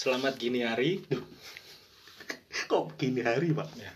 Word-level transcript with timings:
Selamat 0.00 0.40
gini 0.40 0.64
hari. 0.64 1.04
Kok 2.72 2.96
gini 2.96 3.20
hari, 3.20 3.52
Pak? 3.52 3.68
Ya, 3.76 3.92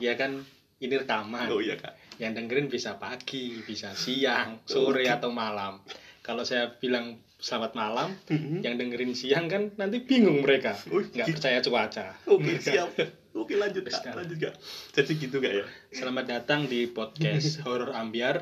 ya 0.00 0.12
kan 0.16 0.40
ini 0.80 0.94
rekaman. 0.96 1.52
Oh 1.52 1.60
iya, 1.60 1.76
Kak. 1.76 1.92
Yang 2.16 2.40
dengerin 2.40 2.72
bisa 2.72 2.96
pagi, 2.96 3.60
bisa 3.60 3.92
siang, 3.92 4.64
sore 4.64 5.04
Oke. 5.04 5.12
atau 5.12 5.28
malam. 5.28 5.84
Kalau 6.24 6.48
saya 6.48 6.72
bilang 6.80 7.20
selamat 7.36 7.76
malam, 7.76 8.16
Mhm. 8.32 8.64
yang 8.64 8.80
dengerin 8.80 9.12
siang 9.12 9.52
kan 9.52 9.76
nanti 9.76 10.00
bingung 10.00 10.40
mereka. 10.40 10.72
Oh, 10.88 11.04
Nggak 11.04 11.28
gitu. 11.28 11.36
percaya 11.36 11.58
cuaca. 11.60 12.06
Oke, 12.32 12.56
siap. 12.56 12.88
Oke, 13.36 13.52
lanjut, 13.60 13.84
Kak. 13.84 14.08
Lanjut, 14.08 14.38
Kak. 14.40 14.56
Jadi 14.96 15.12
gitu, 15.20 15.36
Kak 15.36 15.52
ya? 15.52 15.68
Selamat 15.92 16.32
datang 16.32 16.64
di 16.64 16.88
podcast 16.88 17.60
Horor 17.60 17.92
Ambiar 17.92 18.40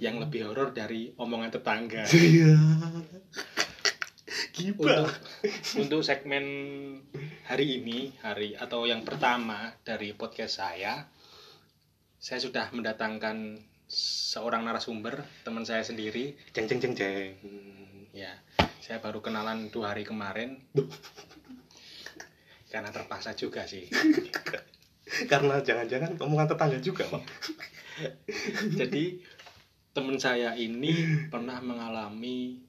yang 0.00 0.16
lebih 0.24 0.48
horor 0.48 0.72
dari 0.72 1.12
omongan 1.20 1.52
tetangga. 1.52 2.08
Iya. 4.56 4.72
untuk 4.76 5.08
untuk 5.80 6.00
segmen 6.04 6.44
hari 7.48 7.80
ini 7.80 8.12
hari 8.20 8.52
atau 8.52 8.84
yang 8.84 9.00
pertama 9.06 9.72
dari 9.80 10.12
podcast 10.12 10.60
saya 10.60 11.08
saya 12.20 12.40
sudah 12.42 12.68
mendatangkan 12.74 13.60
seorang 13.88 14.66
narasumber 14.66 15.24
teman 15.46 15.62
saya 15.64 15.86
sendiri 15.86 16.36
Ceng 16.52 16.66
ceng 16.68 16.80
ceng 16.82 16.94
ceng. 16.98 17.32
ya 18.12 18.32
saya 18.82 18.98
baru 19.00 19.22
kenalan 19.24 19.70
dua 19.72 19.94
hari 19.94 20.02
kemarin 20.04 20.60
karena 22.72 22.90
terpaksa 22.92 23.32
juga 23.38 23.64
sih 23.64 23.88
Karena 25.30 25.62
jangan-jangan 25.62 26.18
omongan 26.18 26.50
tetangga 26.50 26.78
juga, 26.82 27.06
Pak. 27.06 27.22
jadi 28.74 29.22
teman 29.94 30.18
saya 30.20 30.52
ini 30.58 30.92
pernah 31.32 31.62
mengalami 31.62 32.65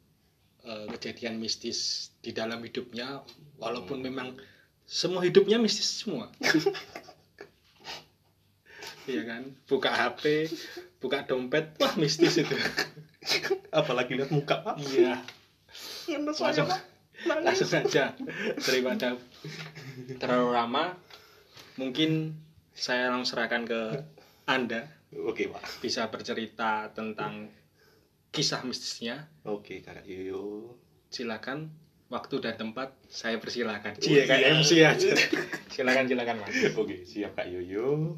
eh, 0.67 0.85
kejadian 0.99 1.39
mistis 1.39 2.11
di 2.19 2.35
dalam 2.35 2.59
hidupnya 2.59 3.23
walaupun 3.57 4.03
memang 4.03 4.35
semua 4.83 5.23
hidupnya 5.23 5.57
mistis 5.57 6.03
semua. 6.03 6.27
Iya 9.07 9.23
kan? 9.23 9.55
Buka 9.71 9.87
HP 9.87 10.51
buka 10.99 11.23
dompet 11.23 11.79
wah 11.79 11.95
mistis 11.95 12.35
itu. 12.43 12.55
Apalagi 13.71 14.19
lihat 14.19 14.35
muka, 14.35 14.59
Pak. 14.59 14.83
iya. 14.83 15.23
Mana 16.11 16.35
langsung 16.35 16.67
langsung 17.47 17.69
saja 17.71 18.13
daripada 18.59 19.15
terlalu 20.19 20.49
lama 20.51 20.99
mungkin 21.79 22.35
saya 22.75 23.07
langsung 23.07 23.39
serahkan 23.39 23.63
ke 23.63 23.81
anda. 24.43 24.91
Oke, 25.23 25.47
Pak. 25.47 25.79
bisa 25.79 26.11
bercerita 26.11 26.91
tentang 26.91 27.47
kisah 28.37 28.61
mistisnya 28.61 29.25
Oke, 29.43 29.81
Kak 29.81 30.05
Yoyo. 30.05 30.77
silakan 31.09 31.73
waktu 32.07 32.39
dan 32.39 32.55
tempat 32.55 32.93
saya 33.03 33.35
persilakan 33.35 33.91
Oh, 33.91 33.99
Cie 33.99 34.23
kayak 34.23 34.39
iya. 34.39 34.55
MC 34.55 34.71
aja 34.79 35.11
silakan 35.73 36.05
silakan 36.05 36.35
mas 36.39 36.53
Oke, 36.73 37.01
siap 37.03 37.33
Kak 37.33 37.47
Yoyo. 37.47 38.15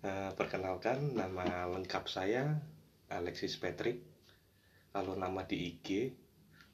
Eh, 0.00 0.30
perkenalkan 0.34 1.16
nama 1.16 1.64
lengkap 1.66 2.04
saya 2.06 2.60
Alexis 3.08 3.56
Patrick. 3.56 4.04
Kalau 4.90 5.16
nama 5.16 5.42
di 5.42 5.56
IG 5.64 6.12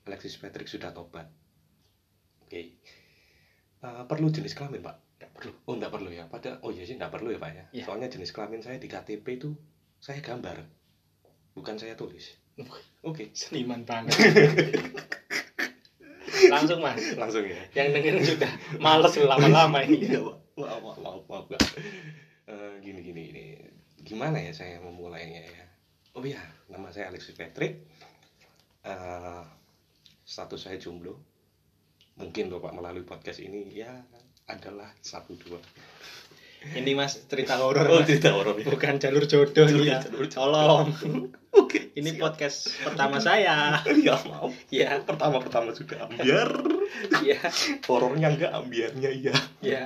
Alexis 0.02 0.34
Patrick 0.34 0.66
sudah 0.66 0.90
tobat. 0.90 1.30
Oke. 2.42 2.82
Eh, 3.80 4.02
perlu 4.04 4.28
jenis 4.28 4.52
kelamin, 4.52 4.82
Pak? 4.82 4.96
Nggak 5.22 5.30
perlu 5.30 5.52
Oh, 5.64 5.74
enggak 5.78 5.92
perlu 5.94 6.10
ya. 6.10 6.26
Pada 6.26 6.58
oh 6.60 6.74
iya 6.74 6.82
sih 6.82 6.98
enggak 6.98 7.14
perlu 7.14 7.30
ya, 7.30 7.38
Pak 7.38 7.50
ya. 7.50 7.64
Iya. 7.70 7.84
Soalnya 7.86 8.08
jenis 8.10 8.34
kelamin 8.34 8.60
saya 8.60 8.76
di 8.76 8.90
KTP 8.90 9.26
itu 9.30 9.54
saya 10.02 10.18
gambar. 10.18 10.66
Bukan 11.54 11.78
saya 11.78 11.94
tulis. 11.94 12.34
Oke, 13.00 13.32
seniman 13.32 13.82
banget 13.88 14.12
langsung 16.52 16.80
mas 16.80 17.00
langsung 17.16 17.44
ya. 17.44 17.60
yang 17.76 17.92
dengerin 17.92 18.24
sudah 18.24 18.50
males 18.80 19.12
lama-lama 19.18 19.84
ini 19.84 20.08
Iya. 20.08 20.20
Maaf, 20.56 20.80
maaf, 20.84 20.98
maaf, 21.00 21.22
maaf, 21.24 21.44
Kak. 21.48 21.62
Eh, 22.44 22.72
gini, 22.84 23.00
gini, 23.00 23.20
gini. 23.32 23.44
Gimana 24.04 24.36
ya 24.44 24.52
saya 24.52 24.76
memulainya 24.82 25.40
ya? 25.40 25.64
Oh 26.12 26.20
iya, 26.20 26.40
nama 26.68 26.92
saya 26.92 27.08
Alexis 27.08 27.32
Patrick. 27.32 27.80
Eh, 28.84 29.42
status 30.20 30.68
saya 30.68 30.76
jomblo. 30.76 31.16
Mungkin 32.20 32.52
loh 32.52 32.60
Pak 32.60 32.76
melalui 32.76 33.08
podcast 33.08 33.40
ini 33.40 33.72
ya 33.72 33.88
adalah 34.52 34.92
satu 35.00 35.32
dua. 35.40 35.56
Ini 36.70 36.92
mas 36.92 37.16
cerita 37.24 37.56
horor 37.56 37.88
Oh, 37.88 38.02
tidak 38.02 38.32
horor 38.32 38.52
ya. 38.54 38.66
bukan 38.66 38.94
jalur 38.96 39.24
jodoh 39.24 39.64
Jalur- 39.64 39.82
ya 39.82 39.98
jalur 39.98 40.24
jodoh. 40.24 40.36
tolong 40.52 40.88
Oke. 41.52 41.90
ini 41.94 42.12
siap. 42.12 42.20
podcast 42.22 42.58
pertama 42.80 43.16
saya 43.18 43.80
Ya 43.96 44.14
maaf. 44.20 44.52
ya 44.68 45.00
Pertama-pertama 45.00 45.72
sudah 45.72 46.04
ambiar. 46.04 46.50
ya 47.22 47.40
Horornya 47.82 48.28
enggak, 48.30 48.52
ambiarnya 48.52 49.10
iya. 49.10 49.34
ya 49.60 49.82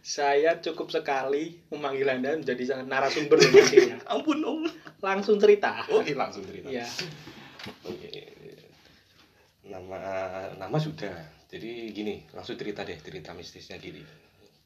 saya 0.00 0.56
cukup 0.58 0.88
sekali 0.88 1.60
memanggil 1.68 2.08
anda 2.08 2.32
menjadi 2.34 2.80
narasumber 2.80 3.36
nantinya 3.36 4.00
ampun, 4.12 4.40
ampun. 4.40 4.72
langsung 4.98 5.36
cerita 5.36 5.84
Oke, 5.88 6.12
langsung 6.14 6.40
cerita. 6.42 6.66
ya 6.66 6.88
Oke. 7.84 8.32
Nama 9.62 10.00
nama 10.56 10.76
sudah. 10.76 11.12
Jadi 11.46 11.90
gini, 11.90 12.24
langsung 12.30 12.56
cerita 12.56 12.80
deh, 12.80 12.96
cerita 12.96 13.30
mistisnya 13.30 13.76
gini. 13.76 14.00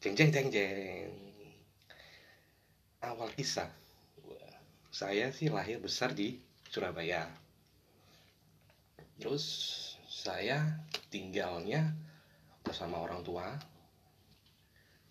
Jeng 0.05 0.21
jeng 0.21 0.37
jeng 0.37 0.49
jeng. 0.53 1.17
Awal 3.01 3.33
kisah. 3.33 3.73
Saya 4.93 5.33
sih 5.33 5.49
lahir 5.49 5.81
besar 5.81 6.13
di 6.13 6.37
Surabaya. 6.69 7.25
Terus 9.17 9.49
saya 10.05 10.61
tinggalnya 11.09 11.97
bersama 12.61 13.01
orang 13.01 13.25
tua 13.25 13.49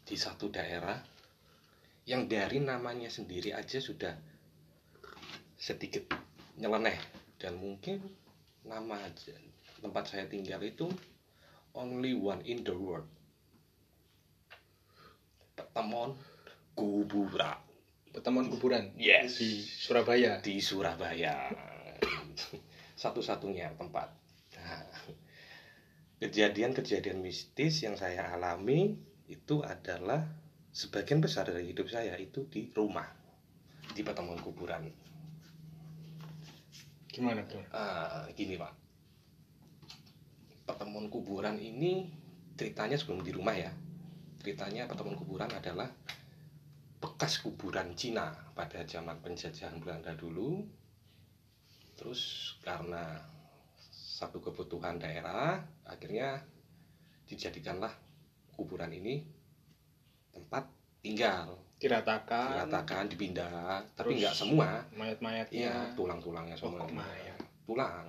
di 0.06 0.14
satu 0.14 0.54
daerah 0.54 1.02
yang 2.06 2.30
dari 2.30 2.62
namanya 2.62 3.10
sendiri 3.10 3.50
aja 3.50 3.82
sudah 3.82 4.14
sedikit 5.58 6.06
nyeleneh 6.62 7.02
dan 7.42 7.58
mungkin 7.58 7.98
nama 8.62 9.02
tempat 9.82 10.06
saya 10.06 10.30
tinggal 10.30 10.62
itu 10.62 10.86
only 11.74 12.14
one 12.14 12.46
in 12.46 12.62
the 12.62 12.78
world 12.78 13.10
pertemuan 15.54 16.18
kuburan. 16.74 17.58
Pertemuan 18.14 18.46
kuburan? 18.50 18.94
Yes. 18.98 19.42
Di 19.42 19.62
Surabaya? 19.62 20.42
Di 20.42 20.62
Surabaya. 20.62 21.50
Satu-satunya 23.02 23.74
tempat. 23.74 24.10
Nah, 24.58 24.86
kejadian-kejadian 26.22 27.22
mistis 27.22 27.82
yang 27.82 27.98
saya 27.98 28.34
alami 28.34 28.98
itu 29.26 29.66
adalah 29.66 30.30
sebagian 30.74 31.22
besar 31.22 31.50
dari 31.50 31.74
hidup 31.74 31.90
saya 31.90 32.18
itu 32.22 32.46
di 32.50 32.70
rumah 32.74 33.06
di 33.94 34.02
pertemuan 34.06 34.38
kuburan. 34.42 34.90
Gimana 37.14 37.46
tuh 37.46 37.62
Ah, 37.74 38.26
gini 38.34 38.58
pak. 38.58 38.74
Pertemuan 40.66 41.10
kuburan 41.14 41.62
ini 41.62 42.10
ceritanya 42.58 42.98
sebelum 42.98 43.22
di 43.26 43.34
rumah 43.34 43.54
ya 43.58 43.74
ceritanya 44.44 44.92
pertemuan 44.92 45.16
kuburan 45.16 45.48
adalah 45.48 45.88
bekas 47.00 47.40
kuburan 47.40 47.96
Cina 47.96 48.28
pada 48.52 48.84
zaman 48.84 49.16
penjajahan 49.24 49.80
Belanda 49.80 50.12
dulu. 50.20 50.60
Terus 51.96 52.54
karena 52.60 53.24
satu 53.96 54.44
kebutuhan 54.44 55.00
daerah 55.00 55.64
akhirnya 55.88 56.44
dijadikanlah 57.24 57.96
kuburan 58.52 58.92
ini 58.92 59.24
tempat 60.36 60.68
tinggal. 61.00 61.56
Diratakan. 61.80 62.68
Diratakan 62.68 63.04
dipindah. 63.08 63.80
Tapi 63.96 64.20
nggak 64.20 64.36
semua. 64.36 64.84
mayat-mayatnya. 64.92 65.72
Ya 65.72 65.76
tulang-tulangnya 65.96 66.60
oh, 66.60 66.68
semua. 66.68 66.84
kok 66.84 66.92
mayat? 66.92 67.40
Tulang. 67.64 68.08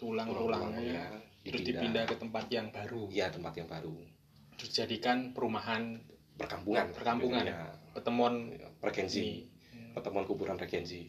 Tulang-tulangnya. 0.00 1.12
Terus 1.44 1.60
dipindah. 1.60 2.08
ke 2.08 2.16
tempat 2.16 2.48
yang 2.48 2.72
baru. 2.72 3.12
Ya 3.12 3.28
tempat 3.28 3.52
yang 3.52 3.68
baru 3.68 4.17
terus 4.58 4.74
jadikan 4.74 5.30
perumahan 5.30 6.02
perkampungan. 6.34 6.90
Perkampungan. 6.90 7.44
ya, 7.46 7.70
pertemuan 7.94 8.50
regensi. 8.82 9.18
ini 9.22 9.94
pertemuan 9.94 10.26
kuburan 10.26 10.58
regensi. 10.58 11.06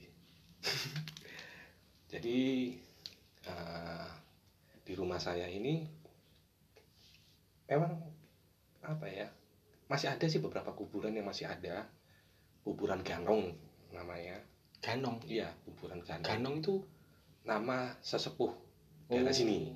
Jadi 2.13 2.37
eh, 3.45 4.09
di 4.85 4.93
rumah 4.93 5.17
saya 5.21 5.45
ini 5.49 5.85
memang 7.69 7.93
apa 8.81 9.05
ya 9.05 9.29
masih 9.85 10.09
ada 10.09 10.25
sih 10.25 10.41
beberapa 10.41 10.73
kuburan 10.73 11.13
yang 11.17 11.25
masih 11.25 11.49
ada. 11.49 11.89
Kuburan 12.61 13.01
ganong 13.01 13.57
namanya. 13.89 14.37
Ganong? 14.81 15.21
Iya 15.25 15.49
kuburan 15.65 16.05
ganong. 16.05 16.25
Ganong 16.29 16.55
itu? 16.61 16.75
Nama 17.45 17.97
sesepuh 18.01 18.53
daerah 19.09 19.33
Oh. 19.33 19.37
sini. 19.37 19.73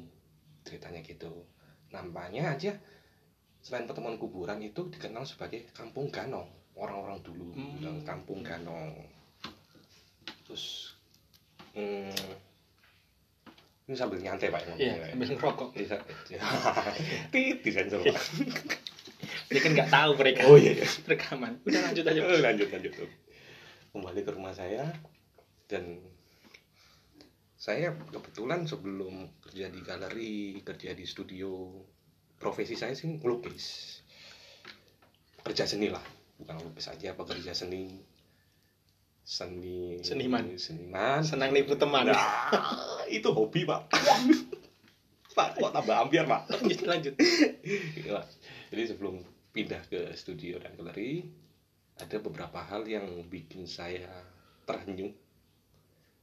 Ceritanya 0.62 1.02
gitu. 1.02 1.46
Namanya 1.90 2.54
aja 2.54 2.78
selain 3.63 3.88
pertemuan 3.88 4.19
kuburan 4.19 4.60
itu 4.60 4.92
dikenal 4.92 5.24
sebagai 5.24 5.65
kampung 5.71 6.12
ganong 6.12 6.51
orang-orang 6.75 7.24
dulu 7.24 7.56
Hmm. 7.56 7.80
bilang 7.80 7.98
kampung 8.04 8.44
ganong 8.44 8.92
terus 10.44 10.94
hmm, 11.71 12.12
ini 13.88 13.95
sambil 13.95 14.19
nyantai 14.19 14.51
pak 14.51 14.63
Iya, 14.63 14.71
ngomongnya, 14.95 15.12
sambil 15.12 15.27
ngerokok. 15.36 15.69
Bisa. 15.75 15.95
Tit, 17.36 17.57
disensor 17.63 18.00
pak. 18.00 18.24
Dia 19.51 19.60
kan 19.60 19.71
nggak 19.75 19.92
tahu 19.92 20.12
mereka. 20.15 20.42
Oh 20.48 20.56
iya, 20.56 20.71
iya. 20.71 20.88
Rekaman. 21.04 21.60
Udah 21.68 21.81
lanjut 21.92 22.04
aja. 22.07 22.19
Eh, 22.19 22.39
lanjut 22.39 22.68
lanjut 22.71 22.94
kembali 23.94 24.25
ke 24.25 24.31
rumah 24.33 24.50
saya 24.57 24.89
dan 25.69 26.01
saya 27.54 27.94
kebetulan 28.10 28.65
sebelum 28.65 29.30
kerja 29.39 29.69
di 29.69 29.80
galeri 29.86 30.57
kerja 30.65 30.98
di 30.98 31.06
studio 31.06 31.77
profesi 32.44 32.75
saya 32.75 32.92
sih 32.92 33.07
ngelukis 33.07 34.00
kerja 35.48 35.63
seni 35.63 35.88
lah 35.88 36.04
bukan 36.36 36.60
ngelukis 36.60 36.92
aja 36.92 37.16
pekerja 37.16 37.56
seni 37.56 38.04
seni 39.24 40.04
Seniman. 40.04 40.60
seniman 40.60 41.24
Senang 41.24 41.56
nipu 41.56 41.80
teman. 41.80 42.12
Nah, 42.12 42.51
itu 43.07 43.31
hobi 43.31 43.63
pak 43.63 43.88
pak 45.36 45.57
kok 45.57 45.72
tambah 45.72 45.95
ambiar 45.95 46.28
pak 46.28 46.45
lanjut 46.51 46.80
lanjut. 46.84 47.16
Iya. 47.95 48.19
Jadi 48.69 48.84
sebelum 48.84 49.24
pindah 49.56 49.81
ke 49.88 50.12
studio 50.18 50.60
dan 50.60 50.75
galeri, 50.75 51.24
ada 51.98 52.18
beberapa 52.19 52.60
hal 52.60 52.84
yang 52.89 53.06
bikin 53.31 53.69
saya 53.69 54.10
terenyuh 54.68 55.13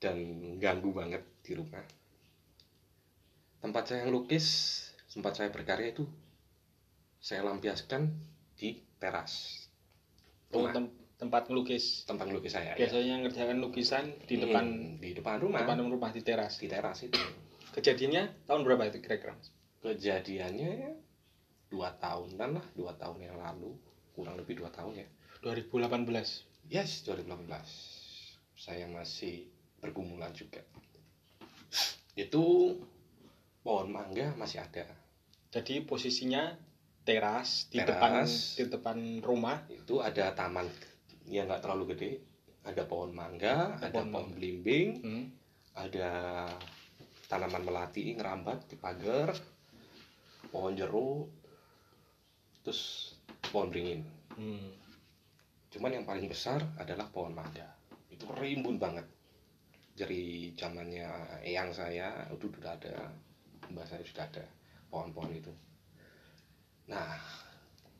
dan 0.02 0.18
ganggu 0.58 0.90
banget 0.90 1.22
di 1.46 1.54
rumah. 1.54 1.82
Tempat 3.60 3.84
saya 3.92 4.08
ngelukis, 4.08 4.89
tempat 5.10 5.32
saya 5.34 5.48
berkarya 5.50 5.90
itu 5.90 6.06
saya 7.18 7.44
lampiaskan 7.44 8.08
di 8.54 8.80
teras 8.96 9.66
Oh, 10.50 10.66
rumah, 10.66 10.74
tem- 10.74 10.94
tempat 11.14 11.46
ngelukis. 11.46 12.02
tempat 12.04 12.26
ngelukis 12.26 12.50
saya. 12.50 12.74
ya. 12.74 12.80
Biasanya 12.80 13.22
ngerjakan 13.22 13.58
lukisan 13.60 14.04
di 14.26 14.34
Hmm, 14.34 14.42
depan 14.48 14.64
di 14.98 15.10
depan 15.14 15.36
rumah, 15.38 15.62
depan 15.62 15.78
rumah 15.84 16.10
di 16.10 16.22
teras. 16.22 16.58
di 16.58 16.66
teras 16.66 17.06
itu. 17.06 17.14
Kejadiannya 17.70 18.50
tahun 18.50 18.66
berapa 18.66 18.90
itu 18.90 18.98
kira-kira? 18.98 19.38
Kejadiannya 19.78 20.98
dua 21.70 21.94
tahunan 21.94 22.50
lah, 22.58 22.66
dua 22.74 22.98
tahun 22.98 23.30
yang 23.30 23.38
lalu, 23.38 23.78
kurang 24.10 24.34
lebih 24.34 24.58
dua 24.58 24.74
tahun 24.74 24.98
ya. 24.98 25.06
2018. 25.40 26.42
Yes, 26.66 27.06
2018. 27.06 27.46
Saya 28.58 28.90
masih 28.90 29.46
pergumulan 29.78 30.34
juga. 30.34 30.66
Itu 32.12 32.74
pohon 33.62 33.88
mangga 33.88 34.34
masih 34.34 34.60
ada. 34.60 34.84
Jadi 35.50 35.82
posisinya 35.82 36.54
teras 37.02 37.66
di 37.74 37.82
Teras. 37.82 37.90
depan 37.90 38.12
di 38.54 38.64
depan 38.70 38.98
rumah. 39.18 39.66
Itu 39.66 39.98
ada 39.98 40.30
taman 40.30 40.70
yang 41.26 41.50
nggak 41.50 41.62
terlalu 41.66 41.84
gede. 41.94 42.12
Ada 42.62 42.86
pohon 42.86 43.10
mangga, 43.10 43.80
Ada 43.80 43.88
ada 43.88 43.98
pohon 43.98 44.08
pohon 44.12 44.28
belimbing, 44.36 44.88
Hmm. 45.00 45.24
ada 45.74 46.10
tanaman 47.26 47.64
melati 47.64 48.14
ngerambat 48.14 48.68
di 48.68 48.76
pagar, 48.76 49.32
pohon 50.52 50.76
jeruk, 50.76 51.32
terus 52.62 53.14
pohon 53.48 53.72
beringin. 53.72 54.04
Hmm. 54.36 54.70
Cuman 55.72 55.98
yang 55.98 56.04
paling 56.06 56.28
besar 56.28 56.62
adalah 56.76 57.08
pohon 57.08 57.32
mangga. 57.32 57.64
Itu 58.12 58.28
rimbun 58.28 58.76
banget. 58.76 59.08
Dari 59.96 60.52
zamannya 60.54 61.40
eyang 61.42 61.72
saya 61.72 62.28
itu 62.28 62.52
sudah 62.54 62.76
ada, 62.76 63.08
mbak 63.72 63.88
saya 63.88 64.04
sudah 64.04 64.28
ada 64.30 64.44
pohon-pohon 64.90 65.32
itu. 65.32 65.52
Nah, 66.90 67.16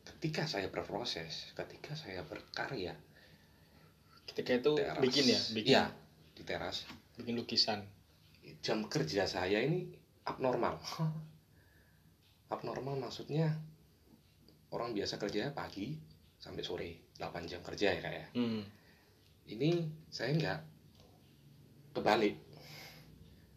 ketika 0.03 0.45
saya 0.51 0.67
berproses, 0.69 1.55
ketika 1.55 1.95
saya 1.95 2.27
berkarya 2.27 2.93
Ketika 4.31 4.63
itu 4.63 4.73
teras, 4.79 5.03
bikin 5.03 5.25
ya, 5.27 5.41
bikin 5.51 5.73
Iya, 5.75 5.85
di 6.39 6.43
teras. 6.47 6.87
bikin 7.19 7.35
lukisan. 7.35 7.83
Jam 8.63 8.87
kerja 8.87 9.27
saya 9.27 9.59
ini 9.59 9.91
abnormal. 10.23 10.79
abnormal 12.55 12.95
maksudnya 12.99 13.51
orang 14.71 14.95
biasa 14.95 15.19
kerja 15.19 15.51
pagi 15.51 15.99
sampai 16.39 16.63
sore, 16.63 16.91
8 17.19 17.51
jam 17.51 17.59
kerja 17.61 17.91
ya 17.91 18.01
kayak. 18.01 18.29
Hmm. 18.39 18.63
ini 19.51 19.83
saya 20.07 20.31
nggak 20.31 20.61
kebalik 21.91 22.39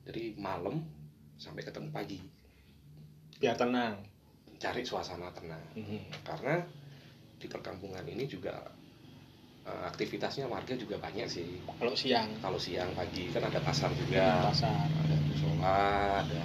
dari 0.01 0.33
malam 0.41 0.81
sampai 1.37 1.61
ketemu 1.61 1.93
pagi 1.93 2.17
Biar 3.43 3.59
tenang. 3.59 3.99
cari 4.55 4.79
suasana 4.87 5.27
tenang. 5.35 5.59
Hmm. 5.75 5.99
karena 6.23 6.63
di 7.35 7.51
perkampungan 7.51 8.07
ini 8.07 8.23
juga 8.31 8.55
eh, 9.67 9.83
aktivitasnya 9.91 10.47
warga 10.47 10.79
juga 10.79 10.95
banyak 10.95 11.27
sih. 11.27 11.59
Kalau 11.67 11.91
siang. 11.91 12.31
Kalau 12.39 12.55
siang 12.55 12.95
pagi 12.95 13.27
kan 13.35 13.43
ada 13.43 13.59
pasar 13.59 13.91
juga. 13.91 14.47
Pasar. 14.47 14.87
Ada 14.87 15.15
musola 15.27 15.83
ada 16.23 16.41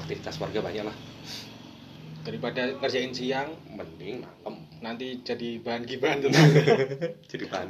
aktivitas 0.00 0.40
warga 0.40 0.64
banyak 0.64 0.88
lah. 0.88 0.96
Daripada 2.24 2.72
kerjain 2.80 3.12
siang 3.12 3.52
mending 3.76 4.24
malam. 4.24 4.64
nanti 4.80 5.20
jadi 5.20 5.60
bahan 5.60 5.84
tetangga. 5.84 6.32
jadi 7.36 7.44
bahan. 7.52 7.68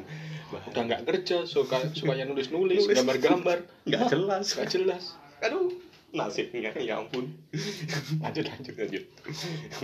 Udah 0.71 0.83
nggak 0.87 1.03
kerja 1.11 1.43
suka 1.43 1.91
sukanya 1.91 2.31
nulis 2.31 2.55
Nulis. 2.55 2.87
gambar 2.87 3.19
gambar 3.19 3.59
nggak 3.91 4.07
jelas. 4.07 4.55
Nggak 4.55 4.69
jelas. 4.71 5.05
Aduh 5.43 5.90
nasibnya 6.11 6.75
ya 6.79 6.99
ampun. 7.01 7.31
Lanjut 8.25 8.45
lanjut 8.47 8.75
lanjut. 8.77 9.05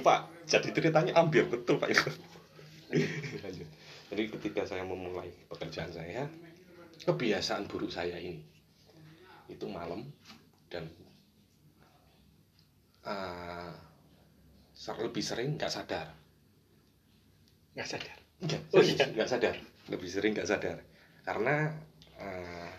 Pak 0.03 0.21
jadi 0.47 0.69
ceritanya 0.75 1.13
hampir 1.19 1.47
betul 1.47 1.79
pak. 1.79 1.91
Lanjut 3.43 3.69
jadi 4.07 4.23
ketika 4.39 4.63
saya 4.63 4.87
memulai 4.87 5.31
pekerjaan 5.51 5.91
saya 5.91 6.31
kebiasaan 7.03 7.67
buruk 7.67 7.91
saya 7.91 8.19
ini 8.19 8.43
itu 9.51 9.67
malam 9.71 10.07
dan 10.71 10.87
ser- 14.75 15.03
lebih 15.03 15.23
sering 15.23 15.59
nggak 15.59 15.71
sadar. 15.71 16.11
Nggak 17.75 17.89
sadar? 17.91 18.19
Nggak 18.43 18.61
Oh, 18.75 18.83
iya. 18.83 19.05
nggak 19.11 19.29
sadar. 19.31 19.57
Lebih 19.91 20.09
sering 20.11 20.33
nggak 20.35 20.47
sadar. 20.51 20.79
Karena 21.27 21.71
ah, 22.19 22.71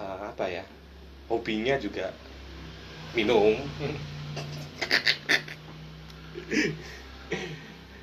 ah, 0.00 0.20
apa 0.32 0.44
ya 0.48 0.64
hobinya 1.30 1.78
juga 1.78 2.10
minum. 3.14 3.54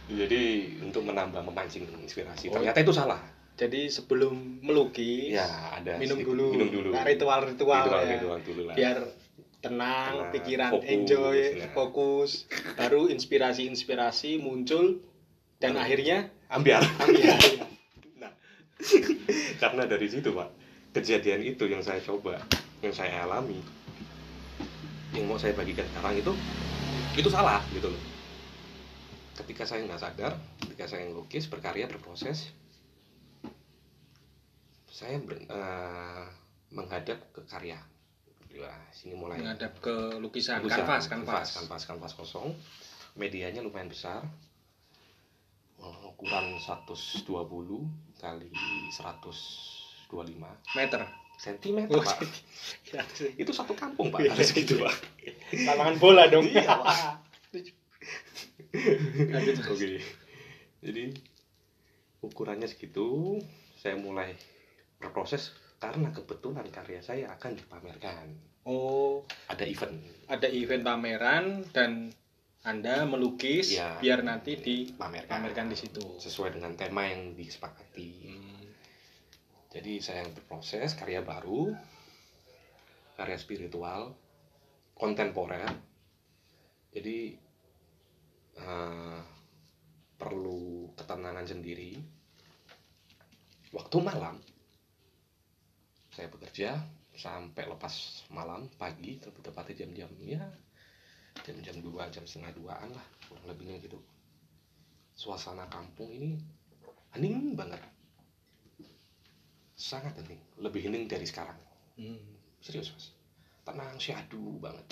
Jadi 0.08 0.42
untuk 0.80 1.04
menambah 1.04 1.44
memancing 1.44 1.84
inspirasi 2.00 2.48
Oh. 2.48 2.58
ternyata 2.58 2.80
itu 2.80 2.96
salah. 2.96 3.20
jadi 3.58 3.90
sebelum 3.90 4.62
melukis 4.62 5.34
ya 5.34 5.50
ada 5.74 5.98
minum 5.98 6.22
sedikit- 6.22 6.30
dulu 6.30 6.46
minum 6.54 6.70
dulu. 6.70 6.90
Nah, 6.94 7.02
ritual 7.02 7.42
ritual, 7.44 7.82
ritual, 7.82 8.02
ya. 8.06 8.14
ritual 8.14 8.40
dulu 8.40 8.62
lah. 8.64 8.76
Biar 8.78 8.98
tenang, 9.58 10.14
Tenang, 10.14 10.30
pikiran 10.30 10.72
fokus, 10.72 10.86
enjoy 10.88 11.38
ya. 11.58 11.68
fokus. 11.74 12.32
Baru 12.78 13.10
inspirasi 13.10 13.66
inspirasi 13.66 14.38
muncul 14.38 15.02
dan 15.58 15.74
Baru. 15.74 15.84
akhirnya 15.84 16.18
ambiar 16.48 16.86
ambil. 17.02 17.26
Nah, 18.22 18.30
karena 19.58 19.84
dari 19.86 20.06
situ 20.06 20.30
pak, 20.32 20.54
kejadian 20.94 21.42
itu 21.42 21.66
yang 21.66 21.82
saya 21.82 21.98
coba, 22.00 22.38
yang 22.82 22.94
saya 22.94 23.26
alami, 23.26 23.58
yang 25.18 25.26
mau 25.26 25.40
saya 25.40 25.58
bagikan 25.58 25.86
sekarang 25.94 26.22
itu, 26.22 26.34
itu 27.18 27.30
salah 27.32 27.62
gitu 27.74 27.90
loh. 27.90 28.02
Ketika 29.38 29.66
saya 29.66 29.86
nggak 29.86 30.02
sadar, 30.02 30.34
ketika 30.62 30.86
saya 30.86 31.10
ngelukis, 31.10 31.50
berkarya, 31.50 31.90
berproses, 31.90 32.54
saya 34.90 35.22
ber- 35.22 35.46
eh, 35.46 36.26
menghadap 36.74 37.22
ke 37.34 37.42
karya. 37.46 37.78
Wah, 38.58 38.82
sini 38.90 39.14
mulai. 39.14 39.38
Menghadap 39.38 39.78
ke 39.78 40.18
lukisan 40.18 40.66
Lukisan, 40.66 40.82
kanvas 40.82 41.06
kanvas 41.06 41.48
kanvas. 41.54 41.84
kanvas 41.86 42.14
kosong. 42.18 42.50
Medianya 43.14 43.62
lumayan 43.62 43.90
besar. 43.90 44.26
Ukuran 45.78 46.58
120 46.58 47.30
kali 48.18 48.50
125 48.90 50.50
meter 50.74 51.02
sentimeter 51.38 51.94
Oh, 51.94 52.02
pak. 52.02 52.18
ya, 52.90 53.02
itu 53.38 53.52
satu 53.54 53.78
kampung 53.78 54.10
pak. 54.10 54.26
Iya. 54.26 54.34
harus 54.34 54.50
gitu 54.52 54.82
pak. 54.82 54.96
Lapangan 55.54 55.96
bola 56.02 56.24
dong. 56.28 56.50
Iya, 56.50 56.66
Pak. 56.66 56.98
Oke 59.72 60.02
jadi 60.78 61.10
ukurannya 62.22 62.68
segitu. 62.70 63.38
Saya 63.78 63.94
mulai 63.98 64.34
berproses 64.98 65.54
karena 65.78 66.10
kebetulan 66.10 66.66
karya 66.74 67.02
saya 67.02 67.30
akan 67.38 67.54
dipamerkan. 67.54 68.26
Oh. 68.66 69.22
Ada 69.48 69.64
event. 69.64 69.96
Ada 70.28 70.48
event 70.50 70.84
pameran 70.84 71.46
dan 71.72 72.12
anda 72.66 73.06
melukis 73.08 73.78
Iya. 73.78 74.02
biar 74.02 74.20
nanti 74.26 74.60
pamerkan 74.98 75.40
dipamerkan 75.40 75.66
di 75.72 75.78
situ. 75.78 76.04
Sesuai 76.20 76.58
dengan 76.58 76.74
tema 76.76 77.08
yang 77.08 77.32
disepakati. 77.38 78.10
Hmm. 78.28 78.37
Jadi 79.78 80.02
saya 80.02 80.26
yang 80.26 80.34
berproses 80.34 80.98
karya 80.98 81.22
baru, 81.22 81.70
karya 83.14 83.38
spiritual, 83.38 84.18
kontemporer. 84.98 85.70
Jadi 86.90 87.38
eh, 88.58 89.20
perlu 90.18 90.90
ketenangan 90.98 91.46
sendiri. 91.46 91.94
Waktu 93.70 93.98
malam 94.02 94.42
saya 96.10 96.26
bekerja, 96.34 96.74
sampai 97.18 97.66
lepas 97.66 98.26
malam 98.30 98.70
pagi 98.78 99.18
tapi 99.18 99.42
tepatnya 99.42 99.86
jam-jam 99.86 100.10
ya 100.22 100.46
jam-jam 101.42 101.82
dua 101.82 102.06
jam 102.14 102.22
setengah 102.30 102.54
duaan 102.54 102.94
lah 102.94 103.06
kurang 103.26 103.50
lebihnya 103.50 103.82
gitu 103.82 103.98
suasana 105.18 105.66
kampung 105.66 106.14
ini 106.14 106.38
hening 107.18 107.58
banget 107.58 107.82
sangat 109.78 110.18
hening 110.18 110.42
lebih 110.58 110.82
hening 110.84 111.06
dari 111.06 111.24
sekarang 111.24 111.56
Hmm. 111.94 112.18
serius 112.60 112.90
mas 112.92 113.14
tenang 113.64 113.98
syahdu 113.98 114.58
banget 114.58 114.86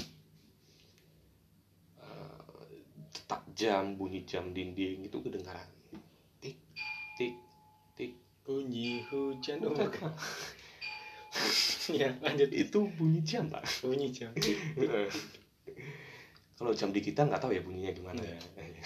Eh, 1.95 2.77
tak 3.23 3.41
jam 3.51 3.93
bunyi 3.93 4.21
jam 4.23 4.49
dinding 4.49 5.01
itu 5.03 5.17
kedengaran 5.19 5.65
tik 6.39 6.57
tik 7.15 7.35
tik 7.95 8.13
Bunyi 8.41 9.01
hujan. 9.09 9.57
Oh, 9.59 9.73
bukan. 9.73 10.13
ya, 11.97 12.13
lanjut. 12.21 12.45
itu 12.47 12.79
bunyi 12.93 13.21
jam 13.21 13.49
pak 13.49 13.65
Bunyi 13.81 14.09
jam. 14.09 14.29
kalau 16.55 16.71
jam 16.71 16.89
di 16.89 17.01
kita 17.01 17.21
nggak 17.21 17.37
tahu 17.37 17.51
ya 17.51 17.61
bunyinya 17.61 17.91
gimana 17.91 18.21
Iya. 18.21 18.37
ya 18.61 18.85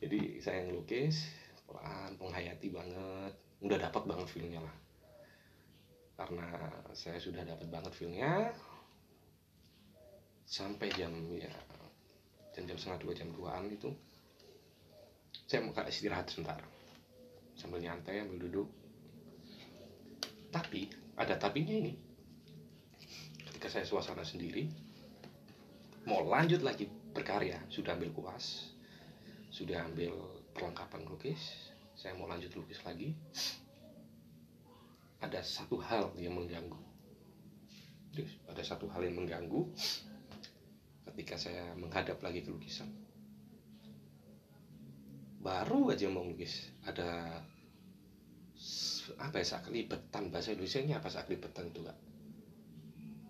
jadi 0.00 0.20
saya 0.38 0.66
ngelukis 0.66 1.30
pelan 1.64 2.12
menghayati 2.14 2.68
banget 2.68 3.32
udah 3.60 3.78
dapat 3.78 4.02
banget 4.04 4.28
feelnya 4.28 4.60
lah. 4.60 4.76
Karena 6.20 6.46
saya 6.92 7.16
sudah 7.16 7.44
dapat 7.44 7.68
banget 7.68 7.92
feelnya 7.96 8.52
sampai 10.44 10.90
jam 10.98 11.14
ya 11.30 11.48
jam 12.50 12.66
jam 12.66 12.74
setengah 12.74 13.00
dua 13.06 13.12
jam 13.14 13.30
duaan 13.30 13.70
itu 13.70 13.94
saya 15.46 15.64
mau 15.64 15.72
istirahat 15.86 16.28
sebentar. 16.30 16.60
Sambil 17.58 17.82
nyantai 17.82 18.22
sambil 18.22 18.38
duduk. 18.40 18.68
Tapi 20.50 20.90
ada 21.14 21.38
tapinya 21.38 21.74
ini. 21.74 21.94
Ketika 23.46 23.68
saya 23.70 23.84
suasana 23.86 24.24
sendiri 24.26 24.66
mau 26.08 26.24
lanjut 26.26 26.62
lagi 26.62 26.86
berkarya. 26.86 27.58
Sudah 27.70 27.98
ambil 27.98 28.10
kuas 28.14 28.70
sudah 29.50 29.82
ambil 29.82 30.14
perlengkapan 30.54 31.02
lukis 31.10 31.69
saya 32.00 32.16
mau 32.16 32.24
lanjut 32.24 32.48
lukis 32.56 32.80
lagi. 32.80 33.12
Ada 35.20 35.44
satu 35.44 35.76
hal 35.84 36.16
yang 36.16 36.32
mengganggu. 36.32 36.80
Ada 38.48 38.64
satu 38.64 38.88
hal 38.88 39.04
yang 39.04 39.20
mengganggu 39.20 39.68
ketika 41.12 41.36
saya 41.36 41.76
menghadap 41.76 42.16
lagi 42.24 42.40
ke 42.40 42.48
lukisan. 42.48 42.88
Baru 45.44 45.92
aja 45.92 46.08
mau 46.08 46.24
lukis 46.24 46.72
ada 46.88 47.44
apa 49.20 49.36
ya 49.36 49.46
saklibetan 49.56 50.32
bahasa 50.32 50.56
Indonesia 50.56 50.80
nya 50.80 50.96
apa 51.04 51.12
saklibetan 51.12 51.68
itu 51.68 51.84
kak? 51.84 51.98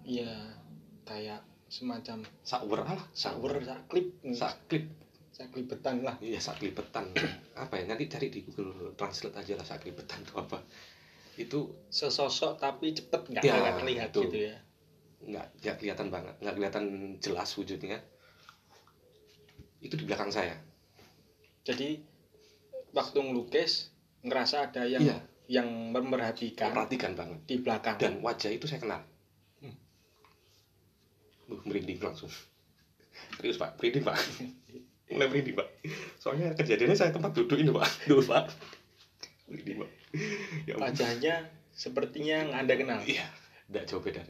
Iya, 0.07 0.31
kayak 1.03 1.43
semacam 1.67 2.23
sawer 2.47 2.81
lah 2.87 3.03
sawer, 3.15 3.63
saklip, 3.67 4.15
saklip 4.35 4.91
saklibetan 5.41 6.05
lah. 6.05 6.21
Iya 6.21 6.37
saklibetan 6.37 7.17
apa 7.57 7.75
ya 7.75 7.85
nanti 7.87 8.05
cari 8.07 8.29
di 8.29 8.45
Google 8.45 8.93
Translate 8.93 9.33
aja 9.35 9.57
lah 9.57 9.65
saklibetan 9.65 10.21
itu 10.21 10.35
apa 10.37 10.59
itu 11.37 11.59
Sesosok 11.89 12.61
tapi 12.61 12.93
cepet 12.93 13.33
nggak 13.33 13.43
Ya, 13.43 13.73
terlihat 13.73 14.13
itu. 14.13 14.21
gitu 14.29 14.39
ya. 14.45 14.57
nggak 15.21 15.47
nggak 15.59 15.77
kelihatan 15.77 16.09
banget 16.09 16.35
nggak 16.39 16.55
kelihatan 16.55 16.85
jelas 17.17 17.49
wujudnya 17.55 17.97
itu 19.81 19.93
di 19.95 20.05
belakang 20.05 20.29
saya 20.29 20.57
Jadi 21.61 22.01
waktu 22.91 23.19
ngelukis 23.19 23.93
ngerasa 24.21 24.69
ada 24.69 24.85
yang 24.85 25.01
Iya. 25.01 25.17
yang 25.51 25.69
memperhatikan 25.91 26.73
perhatikan 26.73 27.13
banget 27.17 27.41
di 27.45 27.57
belakang. 27.59 27.97
dan 27.97 28.21
wajah 28.21 28.49
itu 28.51 28.65
saya 28.65 28.81
kenal 28.81 29.01
Hmm. 29.59 29.77
Merinding 31.65 31.99
langsung 31.99 32.29
serius 33.35 33.57
pak 33.57 33.77
merinding 33.77 34.05
pak 34.05 34.17
mulai 35.11 35.27
merinding 35.27 35.59
pak 35.59 35.69
soalnya 36.23 36.55
kejadiannya 36.55 36.97
saya 36.97 37.11
tempat 37.11 37.35
duduk 37.35 37.59
ini 37.59 37.71
pak 37.75 37.89
dulu 38.09 38.23
pak 38.27 38.51
merinding 39.51 39.83
pak 39.83 39.91
ya. 40.67 40.75
Wajahnya 40.79 41.35
sepertinya 41.71 42.47
yang 42.47 42.51
anda 42.55 42.75
kenal. 42.75 43.01
Iya, 43.07 43.27
tidak 43.71 43.85
jauh 43.89 44.03
beda. 44.03 44.23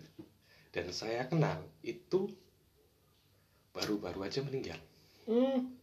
Dan 0.71 0.93
saya 0.95 1.27
kenal 1.27 1.67
itu 1.83 2.31
baru-baru 3.75 4.27
aja 4.27 4.45
meninggal. 4.45 4.79
Hmm. 5.27 5.75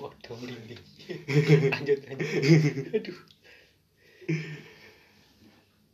Waduh 0.00 0.36
merinding. 0.40 0.82
lanjut 1.74 1.98
lanjut. 2.06 2.28
Aduh. 2.96 3.18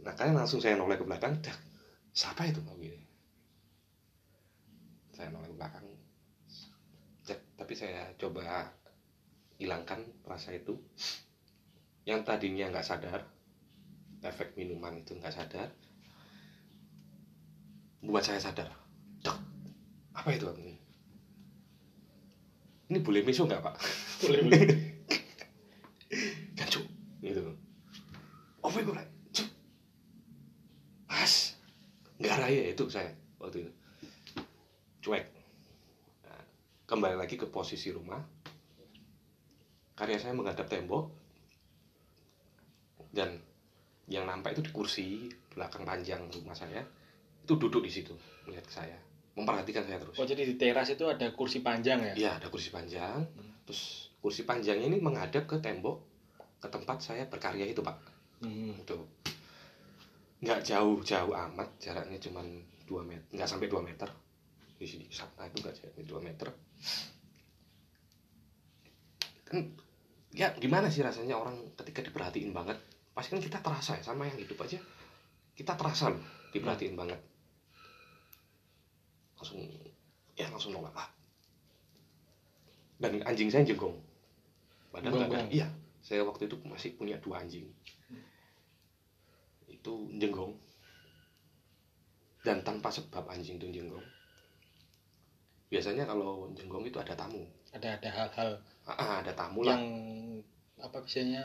Nah, 0.07 0.14
kalian 0.14 0.38
langsung 0.38 0.62
saya 0.62 0.78
noleh 0.78 0.95
ke 0.95 1.02
belakang, 1.02 1.35
dah, 1.43 1.57
siapa 2.14 2.47
itu? 2.47 2.62
Gini. 2.78 3.06
Saya 5.17 5.33
noleh 5.33 5.49
ke 5.49 5.57
belakang. 5.57 5.87
Cek, 7.25 7.41
tapi 7.57 7.73
saya 7.73 8.13
coba 8.21 8.69
hilangkan 9.57 10.05
rasa 10.29 10.53
itu. 10.53 10.77
Yang 12.05 12.29
tadinya 12.29 12.69
nggak 12.69 12.85
sadar, 12.85 13.25
efek 14.21 14.53
minuman 14.61 15.01
itu 15.01 15.17
nggak 15.17 15.33
sadar, 15.33 15.73
buat 18.05 18.23
saya 18.23 18.39
sadar. 18.39 18.69
Dek, 19.25 19.39
apa 20.13 20.29
itu 20.37 20.45
ini? 20.61 20.77
Ini 22.93 22.99
boleh 23.01 23.25
miso 23.25 23.49
nggak 23.49 23.65
pak? 23.65 23.75
Boleh 24.21 24.41
boleh. 24.45 24.61
Gancuk 26.61 26.85
gitu 27.25 27.57
oh 28.67 28.71
my 28.75 28.83
god 28.83 29.07
cuk 29.31 29.49
mas 31.07 31.55
nggak 32.19 32.37
raya 32.43 32.63
itu 32.75 32.85
saya 32.91 33.15
waktu 33.39 33.63
itu 33.63 33.73
cuek 35.07 35.27
Nah, 36.27 36.43
kembali 36.91 37.15
lagi 37.15 37.39
ke 37.39 37.47
posisi 37.47 37.95
rumah 37.95 38.19
karya 39.95 40.19
saya 40.19 40.35
menghadap 40.35 40.67
tembok 40.67 41.07
dan 43.15 43.39
yang 44.11 44.27
nampak 44.27 44.59
itu 44.59 44.67
di 44.67 44.73
kursi 44.75 45.07
belakang 45.55 45.87
panjang 45.87 46.27
rumah 46.27 46.59
saya 46.59 46.83
itu 47.47 47.55
duduk 47.55 47.87
di 47.87 47.91
situ 47.95 48.13
melihat 48.45 48.67
ke 48.67 48.75
saya 48.83 48.99
memperhatikan 49.37 49.85
saya 49.85 50.01
terus 50.01 50.17
Oh 50.17 50.27
jadi 50.27 50.43
di 50.43 50.57
teras 50.57 50.89
itu 50.91 51.05
ada 51.07 51.29
kursi 51.37 51.61
panjang 51.61 52.01
ya? 52.01 52.15
Iya, 52.17 52.31
ada 52.41 52.49
kursi 52.49 52.73
panjang. 52.73 53.21
Terus 53.69 54.09
kursi 54.25 54.49
panjangnya 54.49 54.89
ini 54.89 54.99
menghadap 54.99 55.45
ke 55.45 55.61
tembok 55.61 56.01
ke 56.57 56.69
tempat 56.73 56.99
saya 57.05 57.29
berkarya 57.29 57.69
itu, 57.69 57.85
Pak. 57.85 57.97
Hmm. 58.41 58.81
Itu. 58.81 59.05
Nggak 60.41 60.65
jauh-jauh 60.65 61.37
amat, 61.37 61.69
jaraknya 61.77 62.17
cuma 62.17 62.41
2 62.89 63.05
meter, 63.05 63.29
nggak 63.37 63.49
sampai 63.49 63.69
2 63.69 63.85
meter. 63.85 64.09
Di 64.76 64.87
sini. 64.87 65.09
Sana 65.09 65.49
itu 65.49 65.61
nggak 65.61 65.75
jaraknya 65.80 66.04
2 66.04 66.28
meter. 66.28 66.49
Kan 69.47 69.59
ya 70.37 70.52
gimana 70.59 70.92
sih 70.92 71.00
rasanya 71.00 71.38
orang 71.38 71.73
ketika 71.80 72.04
diperhatiin 72.04 72.52
banget? 72.52 72.76
Pasti 73.16 73.33
kan 73.33 73.40
kita 73.40 73.59
terasa 73.64 73.97
ya 73.97 74.02
sama 74.04 74.28
yang 74.28 74.37
hidup 74.37 74.61
aja. 74.61 74.76
Kita 75.56 75.73
terasa 75.76 76.12
loh 76.12 76.21
diperhatiin 76.52 76.97
banget. 76.99 77.21
Langsung 79.37 79.61
ya 80.37 80.52
langsung 80.52 80.76
nolak 80.76 80.92
ah 80.92 81.09
dan 82.97 83.21
anjing 83.25 83.52
saya 83.52 83.64
jenggong 83.64 83.97
padahal 84.92 85.28
nggak 85.28 85.33
ada. 85.33 85.49
Iya 85.52 85.68
saya 86.00 86.23
waktu 86.25 86.49
itu 86.49 86.56
masih 86.64 86.97
punya 86.97 87.16
dua 87.21 87.45
anjing. 87.45 87.68
Itu 89.68 90.09
jenggong 90.16 90.56
dan 92.45 92.62
tanpa 92.62 92.92
sebab 92.92 93.26
anjing 93.28 93.59
itu 93.59 93.68
jenggong 93.68 94.04
biasanya 95.67 96.07
kalau 96.07 96.47
jenggong 96.55 96.87
itu 96.87 96.99
ada 96.99 97.15
tamu. 97.15 97.43
Ada 97.75 97.99
ada 97.99 98.09
hal-hal 98.09 98.51
ah, 98.87 98.93
ah, 98.95 99.13
ada 99.21 99.33
tamu 99.35 99.67
lah. 99.67 99.75
yang 99.75 99.85
apa 100.79 101.03
biasanya 101.03 101.43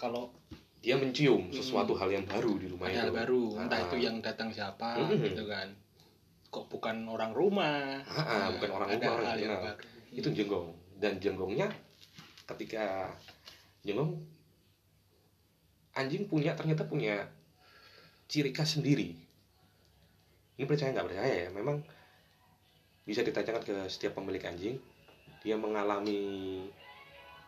kalau 0.00 0.32
dia 0.80 0.96
mencium 0.96 1.52
sesuatu 1.52 1.92
hal 1.92 2.08
yang 2.08 2.24
baru 2.24 2.56
di 2.56 2.66
rumah 2.66 2.88
ada 2.88 3.04
hal 3.04 3.08
itu 3.12 3.18
baru, 3.20 3.42
entah 3.60 3.78
Ah, 3.78 3.84
itu 3.84 3.96
yang 4.00 4.16
datang 4.24 4.48
siapa 4.48 4.96
Mhm. 4.96 5.20
gitu 5.28 5.44
kan. 5.44 5.68
Kok 6.50 6.66
bukan 6.66 7.04
orang 7.06 7.30
rumah? 7.36 8.00
ah, 8.02 8.18
ah, 8.18 8.46
bukan 8.56 8.70
orang 8.72 8.88
rumah 8.96 9.12
orang 9.12 9.26
hal 9.28 9.38
yang 9.38 9.54
baru. 9.60 9.76
itu 10.10 10.28
jenggong 10.34 10.68
dan 10.98 11.20
jenggongnya 11.20 11.68
ketika 12.48 13.12
jenggong 13.84 14.18
anjing 15.92 16.26
punya 16.26 16.56
ternyata 16.56 16.82
punya 16.82 17.28
ciri 18.26 18.50
khas 18.50 18.78
sendiri. 18.78 19.14
Ini 20.56 20.64
percaya 20.66 20.90
nggak? 20.90 21.06
Percaya 21.06 21.34
ya. 21.46 21.48
Memang 21.50 21.82
bisa 23.04 23.24
ditanyakan 23.24 23.62
ke 23.64 23.76
setiap 23.88 24.18
pemilik 24.20 24.42
anjing 24.44 24.76
dia 25.40 25.56
mengalami 25.56 26.20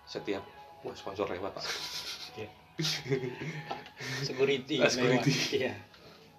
setiap 0.09 0.42
wah 0.82 0.97
sponsor 0.97 1.28
lewat 1.28 1.52
pak. 1.54 1.64
Security. 4.26 4.80
Ah, 4.80 4.88
security. 4.88 5.61
Iya. 5.61 5.76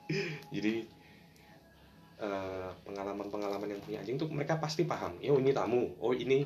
jadi 0.55 0.83
eh, 2.19 2.69
pengalaman-pengalaman 2.83 3.69
yang 3.69 3.81
punya 3.85 4.01
anjing 4.01 4.17
tuh 4.17 4.27
mereka 4.33 4.57
pasti 4.57 4.83
paham. 4.83 5.21
Oh 5.21 5.37
ini 5.39 5.53
tamu. 5.53 5.93
Oh 6.01 6.11
ini 6.11 6.43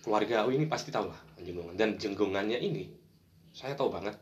keluarga. 0.00 0.48
Oh 0.48 0.50
ini 0.50 0.64
pasti 0.66 0.88
tahu 0.88 1.12
lah 1.12 1.20
jenggongan. 1.36 1.76
Dan 1.76 2.00
jenggongannya 2.00 2.58
ini 2.58 2.88
saya 3.52 3.76
tahu 3.76 3.92
banget 3.92 4.16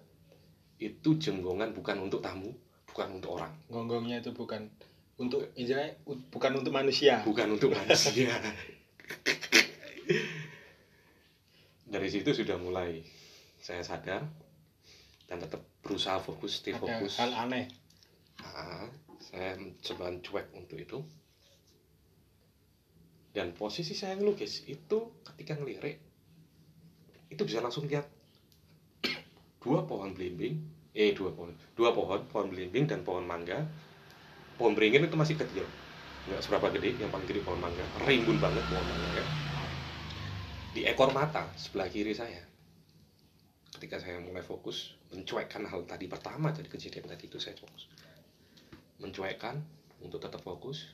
itu 0.82 1.14
jenggongan 1.14 1.72
bukan 1.72 2.10
untuk 2.10 2.20
tamu 2.20 2.50
bukan 2.90 3.22
untuk 3.22 3.40
orang. 3.40 3.54
Gonggongnya 3.70 4.20
itu 4.20 4.34
bukan 4.34 4.68
untuk 5.22 5.54
injilnya 5.54 5.94
bukan 6.04 6.52
untuk 6.58 6.74
manusia. 6.74 7.22
Bukan 7.22 7.54
untuk 7.54 7.70
manusia. 7.70 8.34
Dari 11.92 12.08
situ 12.10 12.34
sudah 12.34 12.58
mulai 12.58 13.06
saya 13.62 13.86
sadar 13.86 14.26
dan 15.30 15.38
tetap 15.38 15.62
berusaha 15.86 16.18
fokus 16.18 16.58
stay 16.58 16.74
ada 16.74 16.82
fokus. 16.82 17.22
hal 17.22 17.30
aneh. 17.46 17.70
Ah, 18.42 18.90
saya 19.22 19.54
coba 19.86 20.10
cuek 20.18 20.50
untuk 20.58 20.82
itu. 20.82 20.98
Dan 23.32 23.54
posisi 23.56 23.94
saya 23.96 24.18
ngelukis 24.18 24.66
itu 24.68 24.98
ketika 25.24 25.56
ngelirik 25.56 25.96
itu 27.32 27.42
bisa 27.48 27.64
langsung 27.64 27.88
lihat 27.88 28.04
dua 29.56 29.88
pohon 29.88 30.12
belimbing 30.12 30.60
eh 30.92 31.16
dua 31.16 31.32
pohon 31.32 31.56
dua 31.72 31.96
pohon 31.96 32.20
pohon 32.28 32.52
belimbing 32.52 32.84
dan 32.84 33.00
pohon 33.00 33.24
mangga 33.24 33.64
pohon 34.60 34.76
beringin 34.76 35.08
itu 35.08 35.16
masih 35.18 35.36
kecil. 35.38 35.64
Nggak 36.30 36.40
seberapa 36.44 36.70
gede 36.74 36.98
yang 37.00 37.10
paling 37.10 37.26
gede 37.26 37.42
pohon 37.42 37.58
mangga. 37.58 37.84
Rimbun 38.06 38.38
banget 38.38 38.62
pohon 38.68 38.86
mangga 38.86 39.24
di 40.72 40.88
ekor 40.88 41.12
mata 41.12 41.52
sebelah 41.52 41.84
kiri 41.92 42.16
saya 42.16 42.40
ketika 43.76 44.00
saya 44.00 44.16
mulai 44.24 44.40
fokus 44.40 44.96
mencuekkan 45.12 45.68
hal 45.68 45.84
tadi 45.84 46.08
pertama 46.08 46.48
dari 46.48 46.68
kejadian 46.68 47.08
tadi 47.08 47.28
itu 47.28 47.36
saya 47.36 47.56
fokus. 47.56 47.88
Mencuekkan 49.00 49.60
untuk 50.00 50.22
tetap 50.22 50.40
fokus 50.40 50.88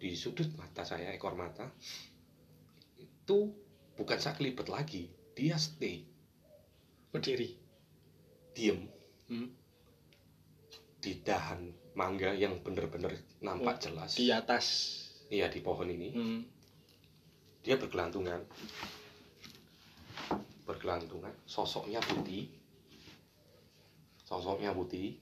di 0.00 0.16
sudut 0.16 0.48
mata 0.56 0.88
saya 0.88 1.12
ekor 1.12 1.36
mata 1.36 1.68
itu 2.96 3.52
bukan 3.96 4.18
saklibet 4.20 4.72
lagi 4.72 5.12
dia 5.36 5.60
stay. 5.60 6.00
Berdiri? 7.12 7.50
Diem. 8.56 8.80
Hmm. 9.30 9.46
di 11.00 11.16
dahan 11.24 11.64
mangga 11.94 12.30
yang 12.34 12.58
bener-bener 12.62 13.18
nampak 13.42 13.82
jelas. 13.82 14.14
di 14.14 14.30
atas. 14.30 14.66
Iya 15.30 15.46
di 15.50 15.60
pohon 15.62 15.86
ini. 15.90 16.10
Hmm. 16.14 16.40
dia 17.60 17.76
bergelantungan. 17.76 18.40
Bergelantungan. 20.64 21.34
Sosoknya 21.44 22.00
putih. 22.00 22.48
Sosoknya 24.24 24.72
putih. 24.72 25.20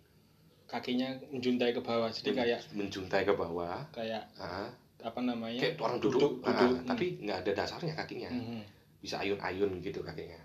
Kakinya 0.69 1.17
menjuntai 1.33 1.73
ke 1.73 1.81
bawah 1.81 2.13
jadi 2.13 2.31
men- 2.31 2.39
kayak 2.45 2.61
menjuntai 2.77 3.23
ke 3.25 3.35
bawah. 3.35 3.81
kayak 3.91 4.29
ah, 4.39 4.69
apa 5.01 5.21
namanya? 5.25 5.59
Kayak 5.59 5.81
orang 5.81 5.99
duduk, 5.99 6.45
ah, 6.45 6.53
duduk. 6.53 6.85
tapi 6.85 7.19
nggak 7.25 7.39
ada 7.43 7.53
dasarnya 7.65 7.95
kakinya. 7.97 8.31
Hmm. 8.31 8.63
bisa 8.99 9.19
ayun-ayun 9.19 9.83
gitu 9.83 10.05
kakinya. 10.05 10.39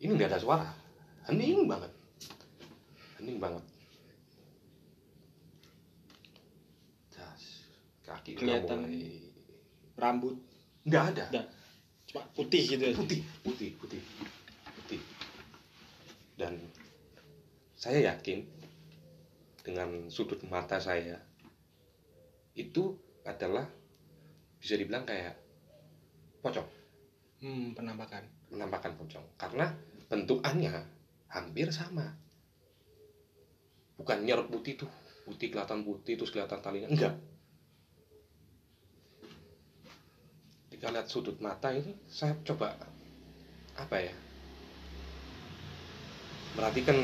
Ini 0.00 0.10
nggak 0.10 0.30
ada 0.32 0.40
suara. 0.40 0.70
Hening 1.28 1.68
banget. 1.68 1.92
Hening 3.20 3.38
banget 3.38 3.77
kaki 8.08 8.32
Kelihatan. 8.40 8.88
mulai 8.88 9.28
rambut. 10.00 10.36
Nggak 10.88 11.04
ada. 11.14 11.26
Nggak. 11.28 11.46
cuma 12.08 12.24
putih 12.32 12.62
gitu 12.64 12.84
aja. 12.88 12.96
putih 12.96 13.20
putih 13.44 13.70
putih 13.76 14.00
putih. 14.80 15.00
Dan 16.40 16.56
saya 17.76 18.16
yakin 18.16 18.48
dengan 19.60 20.08
sudut 20.08 20.40
mata 20.48 20.80
saya 20.80 21.20
itu 22.56 22.96
adalah 23.28 23.68
bisa 24.56 24.80
dibilang 24.80 25.04
kayak 25.04 25.36
pocong. 26.40 26.64
Hmm, 27.44 27.76
penampakan. 27.76 28.24
Menampakkan 28.48 28.96
pocong. 28.96 29.36
Karena 29.36 29.68
bentukannya 30.08 30.72
hampir 31.28 31.68
sama. 31.68 32.08
Bukan 34.00 34.24
nyerot 34.24 34.48
putih 34.48 34.80
tuh. 34.80 34.90
Putih 35.28 35.52
kelihatan 35.52 35.84
putih 35.84 36.16
terus 36.16 36.32
kelihatan 36.32 36.64
talinya. 36.64 36.88
Enggak 36.88 37.20
ketika 40.78 40.94
lihat 40.94 41.10
sudut 41.10 41.34
mata 41.42 41.74
ini 41.74 41.90
saya 42.06 42.38
coba 42.46 42.70
apa 43.74 43.98
ya? 43.98 44.14
Perhatikan 46.54 46.94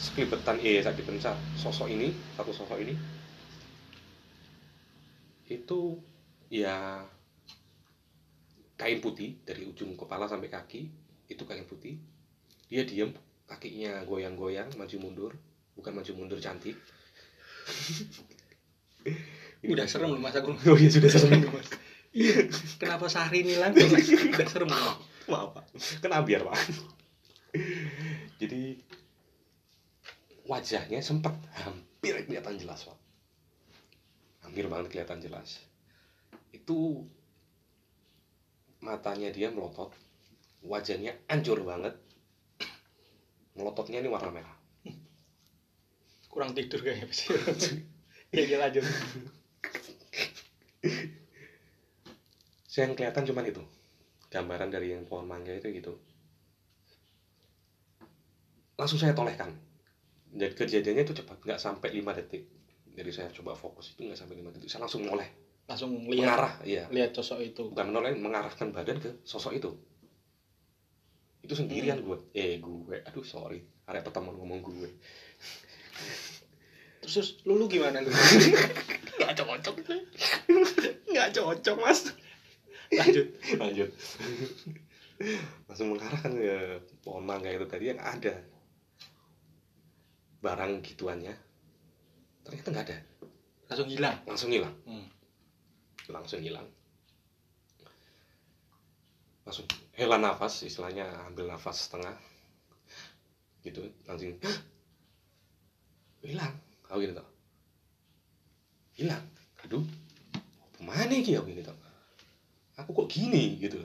sekelibetan 0.00 0.56
eh 0.64 0.80
saya 0.80 0.96
dipencet 0.96 1.36
sosok 1.60 1.92
ini 1.92 2.08
satu 2.40 2.56
sosok 2.56 2.80
ini. 2.80 2.96
Itu 5.44 6.00
ya 6.48 7.04
kain 8.80 9.04
putih 9.04 9.44
dari 9.44 9.68
ujung 9.68 9.92
kepala 9.92 10.24
sampai 10.24 10.48
kaki 10.48 10.88
itu 11.28 11.44
kain 11.44 11.68
putih. 11.68 12.00
Dia 12.72 12.88
diem 12.88 13.12
kakinya 13.44 14.08
goyang-goyang 14.08 14.72
maju 14.80 14.96
mundur 14.96 15.32
bukan 15.76 16.00
maju 16.00 16.12
mundur 16.16 16.40
cantik. 16.40 16.80
Udah 19.68 19.84
serem 19.84 20.16
loh 20.16 20.20
mas 20.24 20.32
aku. 20.32 20.56
Oh 20.72 20.80
iya 20.80 20.88
sudah 20.88 21.12
serem 21.12 21.44
mas 21.52 21.91
iya. 22.12 22.48
Kenapa 22.76 23.08
sehari 23.08 23.44
ini 23.44 23.56
langsung 23.56 23.88
udah 23.92 24.48
serem 24.48 24.68
maaf 24.68 25.00
pak. 25.26 25.64
Kena 26.04 26.24
biar 26.24 26.44
pak. 26.44 26.56
Jadi 28.40 28.80
wajahnya 30.48 31.00
sempat 31.00 31.32
hampir 31.64 32.16
kelihatan 32.28 32.60
jelas 32.60 32.88
pak. 32.88 32.98
Hampir 34.44 34.68
banget 34.68 34.92
kelihatan 34.92 35.20
jelas. 35.20 35.64
Itu 36.52 37.08
matanya 38.84 39.32
dia 39.32 39.48
melotot. 39.48 39.92
Wajahnya 40.62 41.16
hancur 41.26 41.64
banget. 41.64 41.96
Melototnya 43.56 44.00
ini 44.00 44.08
warna 44.08 44.32
merah. 44.32 44.56
Kurang 46.32 46.56
tidur 46.56 46.80
kayaknya 46.80 47.12
pasti 47.12 47.28
ya 48.32 48.42
ya 48.48 48.56
lanjut 48.56 48.80
saya 52.72 52.88
yang 52.88 52.96
kelihatan 52.96 53.28
cuman 53.28 53.44
itu. 53.44 53.60
Gambaran 54.32 54.72
dari 54.72 54.96
yang 54.96 55.04
pohon 55.04 55.28
mangga 55.28 55.52
itu 55.52 55.68
gitu. 55.76 55.92
Langsung 58.80 58.96
saya 58.96 59.12
tolehkan. 59.12 59.52
Jadi 60.32 60.56
kejadiannya 60.56 61.04
itu 61.04 61.12
cepat 61.20 61.36
nggak 61.44 61.60
sampai 61.60 61.92
5 61.92 62.16
detik. 62.16 62.48
Jadi 62.96 63.10
saya 63.12 63.28
coba 63.28 63.52
fokus 63.52 63.92
itu 63.92 64.08
nggak 64.08 64.16
sampai 64.16 64.40
5 64.40 64.56
detik. 64.56 64.72
Saya 64.72 64.88
langsung 64.88 65.04
menoleh 65.04 65.28
langsung 65.62 65.94
lihat 66.10 66.26
mengarah 66.26 66.54
iya. 66.66 66.84
lihat 66.88 67.12
sosok 67.12 67.44
itu. 67.44 67.70
Bukan 67.70 67.92
menoleh 67.92 68.16
mengarahkan 68.16 68.72
badan 68.72 68.98
ke 69.04 69.20
sosok 69.20 69.52
itu. 69.52 69.70
Itu 71.44 71.52
sendirian 71.52 72.00
Hmm. 72.00 72.08
gue 72.08 72.18
eh 72.32 72.56
gue. 72.56 73.04
Aduh 73.04 73.22
sorry. 73.22 73.60
Ada 73.84 74.00
teman 74.08 74.32
ngomong 74.32 74.64
gue. 74.64 74.88
Terus, 77.02 77.18
terus 77.18 77.30
lu, 77.42 77.58
lu 77.58 77.66
gimana 77.66 77.98
lu? 77.98 78.14
Nggak 79.18 79.34
cocok 79.42 79.74
nggak 81.12 81.28
cocok 81.36 81.76
mas 81.82 82.14
lanjut. 82.92 83.26
Lanjut. 83.62 83.90
Langsung 85.70 85.94
mengarahkan 85.94 86.32
ke 86.34 86.56
pohon 87.00 87.24
mangga 87.24 87.48
itu 87.48 87.66
tadi 87.68 87.94
yang 87.94 88.00
ada. 88.02 88.34
Barang 90.42 90.82
gituannya 90.82 91.32
ternyata 92.42 92.68
nggak 92.74 92.86
ada. 92.90 92.98
Langsung 93.70 93.88
hilang? 93.88 94.16
Langsung 94.26 94.50
hilang. 94.50 94.74
Hmm. 94.84 95.06
langsung 96.10 96.42
hilang. 96.42 96.66
Langsung 99.46 99.66
hela 99.94 100.18
nafas 100.18 100.66
istilahnya 100.66 101.06
ambil 101.30 101.46
nafas 101.46 101.86
setengah. 101.86 102.18
Gitu 103.62 103.86
langsung 104.10 104.34
hilang. 106.26 106.54
Kau 106.82 106.98
gitu 106.98 107.14
tau 107.14 107.30
hilang? 108.98 109.24
Aduh 109.64 109.86
ke 110.76 110.80
mana 110.84 111.14
iki 111.14 111.38
aku 111.38 111.54
gitu 111.54 111.72
aku 112.76 112.90
kok 112.92 113.08
gini 113.12 113.60
gitu 113.60 113.80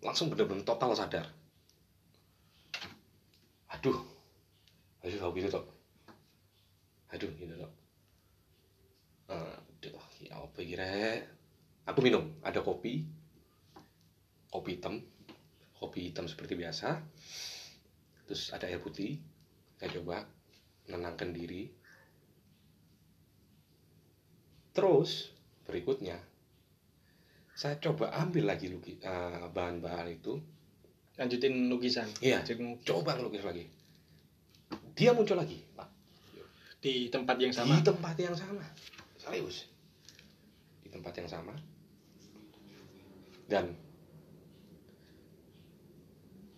langsung 0.00 0.32
bener-bener 0.32 0.64
total 0.64 0.96
sadar. 0.96 1.28
Aduh. 3.72 4.00
Aduh 5.00 5.16
kau 5.16 5.32
gitu 5.32 5.48
tau 5.48 5.64
aduh 7.10 7.26
gitu 7.42 7.54
tau 7.58 7.72
aduh 9.34 10.04
ya 10.22 10.38
apa 10.38 10.60
kira 10.62 11.24
aku 11.90 12.00
minum. 12.06 12.38
Ada 12.46 12.62
kopi. 12.62 13.02
Kopi 14.50 14.78
hitam. 14.78 15.02
Kopi 15.74 16.10
hitam 16.10 16.30
seperti 16.30 16.54
biasa. 16.54 17.02
Terus 18.28 18.54
ada 18.54 18.70
air 18.70 18.78
putih. 18.78 19.18
Saya 19.80 19.90
coba 19.98 20.22
menenangkan 20.86 21.34
diri. 21.34 21.66
Terus 24.70 25.34
berikutnya 25.66 26.29
saya 27.60 27.76
coba 27.76 28.08
ambil 28.16 28.48
lagi 28.48 28.72
eh, 28.72 29.44
bahan-bahan 29.52 30.08
itu. 30.08 30.40
Lanjutin 31.20 31.68
lukisan? 31.68 32.08
Iya. 32.24 32.40
Lanjutin 32.40 32.80
coba 32.80 33.20
ngelukis 33.20 33.44
lagi. 33.44 33.68
Dia 34.96 35.12
muncul 35.12 35.36
lagi 35.36 35.60
pak. 35.76 35.84
Di 36.80 37.12
tempat 37.12 37.36
yang 37.36 37.52
sama? 37.52 37.76
Di 37.76 37.84
tempat 37.84 38.16
yang 38.16 38.32
sama. 38.32 38.64
Serius? 39.20 39.68
Di 40.80 40.88
tempat 40.88 41.12
yang 41.20 41.28
sama. 41.28 41.52
Dan 43.44 43.76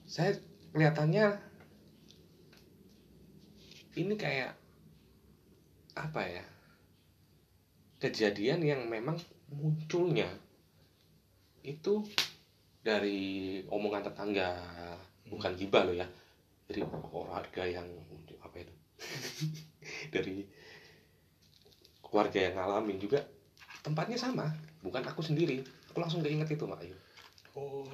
saya 0.06 0.38
kelihatannya 0.70 1.34
ini 3.98 4.14
kayak 4.14 4.54
apa 5.98 6.22
ya? 6.30 6.46
Kejadian 7.98 8.62
yang 8.62 8.86
memang 8.86 9.18
munculnya 9.50 10.30
itu 11.62 12.03
dari 12.83 13.62
omongan 13.70 14.11
tetangga 14.11 14.59
bukan 15.27 15.53
gibah 15.55 15.87
loh 15.87 15.96
ya. 15.96 16.07
Dari 16.66 16.83
warga 17.11 17.62
yang 17.66 17.87
apa 18.42 18.57
itu? 18.59 18.75
Dari 20.14 20.46
keluarga 22.03 22.38
yang 22.38 22.55
ngalamin 22.55 22.98
juga 23.03 23.18
tempatnya 23.83 24.18
sama 24.18 24.46
bukan 24.83 25.03
aku 25.07 25.22
sendiri. 25.22 25.62
Aku 25.90 25.98
langsung 25.98 26.22
keinget 26.22 26.51
itu 26.55 26.64
Mak 26.66 26.81
Ayu. 26.83 26.96
Oh 27.59 27.87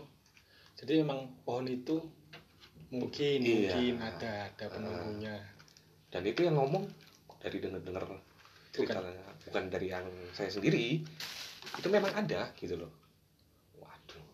jadi 0.79 1.03
emang 1.03 1.27
pohon 1.43 1.67
itu 1.67 1.99
mungkin 2.89 3.39
Iya. 3.43 3.75
mungkin 3.75 3.95
ada 4.01 4.33
ada 4.53 4.65
penunggunya. 4.71 5.37
Dan 6.09 6.23
itu 6.25 6.45
yang 6.45 6.57
ngomong 6.57 6.89
dari 7.39 7.57
denger-denger 7.63 8.05
ceritanya 8.75 9.15
bukan. 9.49 9.65
dari 9.73 9.87
yang 9.91 10.07
saya 10.35 10.51
sendiri 10.53 11.03
itu 11.79 11.89
memang 11.91 12.13
ada 12.15 12.51
gitu 12.55 12.79
loh 12.79 12.93
waduh 13.79 14.27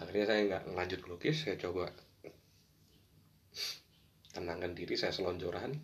akhirnya 0.00 0.26
saya 0.26 0.40
nggak 0.48 0.64
lanjut 0.72 1.00
lukis 1.06 1.44
saya 1.44 1.60
coba 1.60 1.92
tenangkan 4.30 4.72
diri 4.72 4.94
saya 4.94 5.12
selonjoran. 5.12 5.74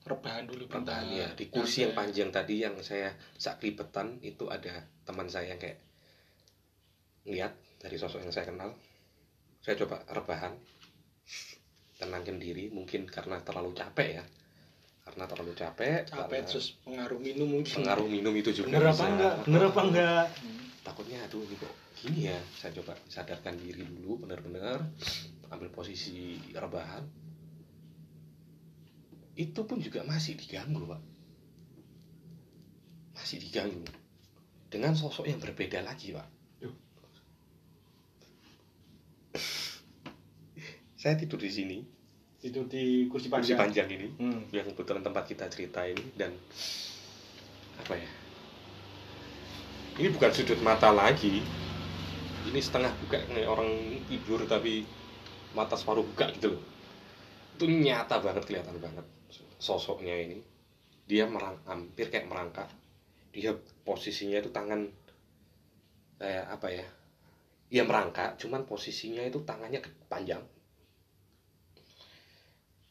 Rebahan 0.00 0.48
dulu 0.48 0.64
bentar. 0.66 1.04
ya 1.04 1.28
di 1.36 1.52
kursi 1.52 1.84
yang 1.84 1.92
panjang 1.92 2.32
tadi 2.32 2.64
yang 2.64 2.74
saya 2.80 3.12
saklipetan 3.36 4.18
itu 4.24 4.48
ada 4.48 4.88
teman 5.04 5.28
saya 5.28 5.52
yang 5.52 5.60
kayak 5.60 5.76
lihat 7.28 7.52
dari 7.76 8.00
sosok 8.00 8.24
yang 8.24 8.32
saya 8.32 8.48
kenal. 8.48 8.72
Saya 9.60 9.76
coba 9.84 10.00
rebahan 10.08 10.56
tenangkan 12.00 12.40
diri 12.40 12.72
mungkin 12.72 13.04
karena 13.04 13.44
terlalu 13.44 13.76
capek 13.76 14.08
ya. 14.18 14.24
Karena 15.04 15.24
terlalu 15.28 15.52
capek 15.52 16.08
capek 16.08 16.40
terus 16.48 16.80
pengaruh 16.80 17.20
minum 17.20 17.60
mungkin. 17.60 17.84
Pengaruh 17.84 18.08
minum 18.08 18.32
itu 18.32 18.50
juga 18.56 18.72
bener 18.72 18.84
apa 18.88 19.04
enggak? 19.04 19.34
Bener 19.44 19.62
apa 19.68 19.80
enggak? 19.84 20.26
Takutnya 20.80 21.18
aduh 21.28 21.44
kok 21.44 21.74
gini 22.00 22.32
ya 22.32 22.38
saya 22.56 22.72
coba 22.80 22.96
sadarkan 23.12 23.60
diri 23.60 23.84
dulu 23.84 24.24
benar-benar 24.24 24.80
ambil 25.52 25.68
posisi 25.68 26.40
rebahan. 26.56 27.04
Itu 29.36 29.68
pun 29.68 29.80
juga 29.82 30.04
masih 30.08 30.36
diganggu 30.38 30.88
pak. 30.88 31.02
Masih 33.20 33.38
diganggu. 33.42 33.84
Dengan 34.70 34.94
sosok 34.96 35.28
yang 35.28 35.42
berbeda 35.42 35.84
lagi 35.84 36.16
pak. 36.16 36.28
Saya 41.00 41.16
tidur 41.16 41.40
di 41.40 41.50
sini. 41.52 41.78
Tidur 42.40 42.64
di 42.64 43.08
kursi 43.08 43.28
kursi 43.28 43.56
panjang. 43.56 43.58
panjang 43.60 43.88
ini. 43.92 44.08
Hmm. 44.16 44.40
yang 44.52 44.68
kebetulan 44.72 45.04
tempat 45.04 45.24
kita 45.28 45.48
cerita 45.52 45.84
ini 45.84 46.04
dan 46.16 46.32
apa 47.80 47.94
ya? 47.96 48.10
Ini 50.00 50.08
bukan 50.12 50.30
sudut 50.32 50.60
mata 50.64 50.88
lagi 50.92 51.44
ini 52.48 52.60
setengah 52.60 52.88
buka 53.04 53.20
kayak 53.28 53.48
orang 53.48 53.68
tidur 54.08 54.40
tapi 54.48 54.88
mata 55.52 55.76
separuh 55.76 56.06
buka 56.06 56.32
gitu 56.32 56.56
loh. 56.56 56.62
Itu 57.58 57.68
nyata 57.68 58.16
banget 58.24 58.48
kelihatan 58.48 58.80
banget 58.80 59.04
sosoknya 59.60 60.16
ini. 60.16 60.40
Dia 61.04 61.28
merang 61.28 61.60
hampir 61.68 62.08
kayak 62.08 62.30
merangkak. 62.30 62.70
Dia 63.34 63.52
posisinya 63.84 64.40
itu 64.40 64.48
tangan 64.48 64.88
kayak 66.20 66.46
apa 66.52 66.68
ya 66.68 66.86
dia 67.70 67.86
merangkak 67.86 68.36
cuman 68.40 68.64
posisinya 68.64 69.20
itu 69.20 69.44
tangannya 69.44 69.84
panjang. 70.08 70.40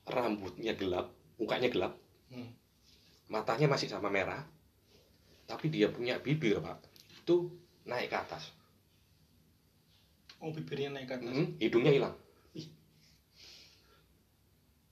Rambutnya 0.05 0.77
gelap 0.77 1.09
mukanya 1.41 1.69
gelap. 1.71 1.93
Hmm. 2.29 2.53
matanya 3.25 3.65
masih 3.65 3.89
sama 3.89 4.05
merah 4.13 4.45
tapi 5.49 5.73
dia 5.73 5.89
punya 5.89 6.21
bibir 6.21 6.61
pak. 6.61 6.77
Itu 7.25 7.49
naik 7.89 8.13
ke 8.13 8.17
atas 8.21 8.58
oh 10.39 10.51
bibirnya 10.51 10.89
naik 10.91 11.07
ke 11.07 11.15
atas. 11.19 11.31
Hmm, 11.31 11.47
hidungnya 11.59 11.91
hilang. 11.91 12.15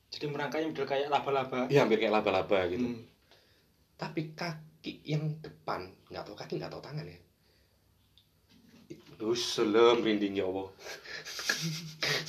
Jadi 0.08 0.26
merangkaknya 0.34 0.74
model 0.74 0.88
kayak 0.88 1.14
laba-laba. 1.14 1.60
Dia 1.70 1.86
hampir 1.86 2.02
kayak 2.02 2.14
laba-laba 2.14 2.66
gitu. 2.68 2.86
Hmm. 2.86 3.04
tapi 3.98 4.30
kaki 4.38 5.02
yang 5.02 5.42
depan 5.42 5.90
nggak 6.14 6.22
tahu 6.22 6.38
kaki 6.38 6.62
nggak 6.62 6.70
tahu 6.70 6.82
tangan 6.86 7.02
ya. 7.06 7.18
Duh, 9.18 9.34
selam 9.34 10.06
merinding 10.06 10.38
ya 10.38 10.46
Allah. 10.46 10.70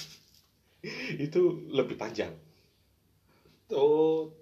Itu 1.28 1.68
lebih 1.68 2.00
panjang. 2.00 2.33
Oh 3.68 4.33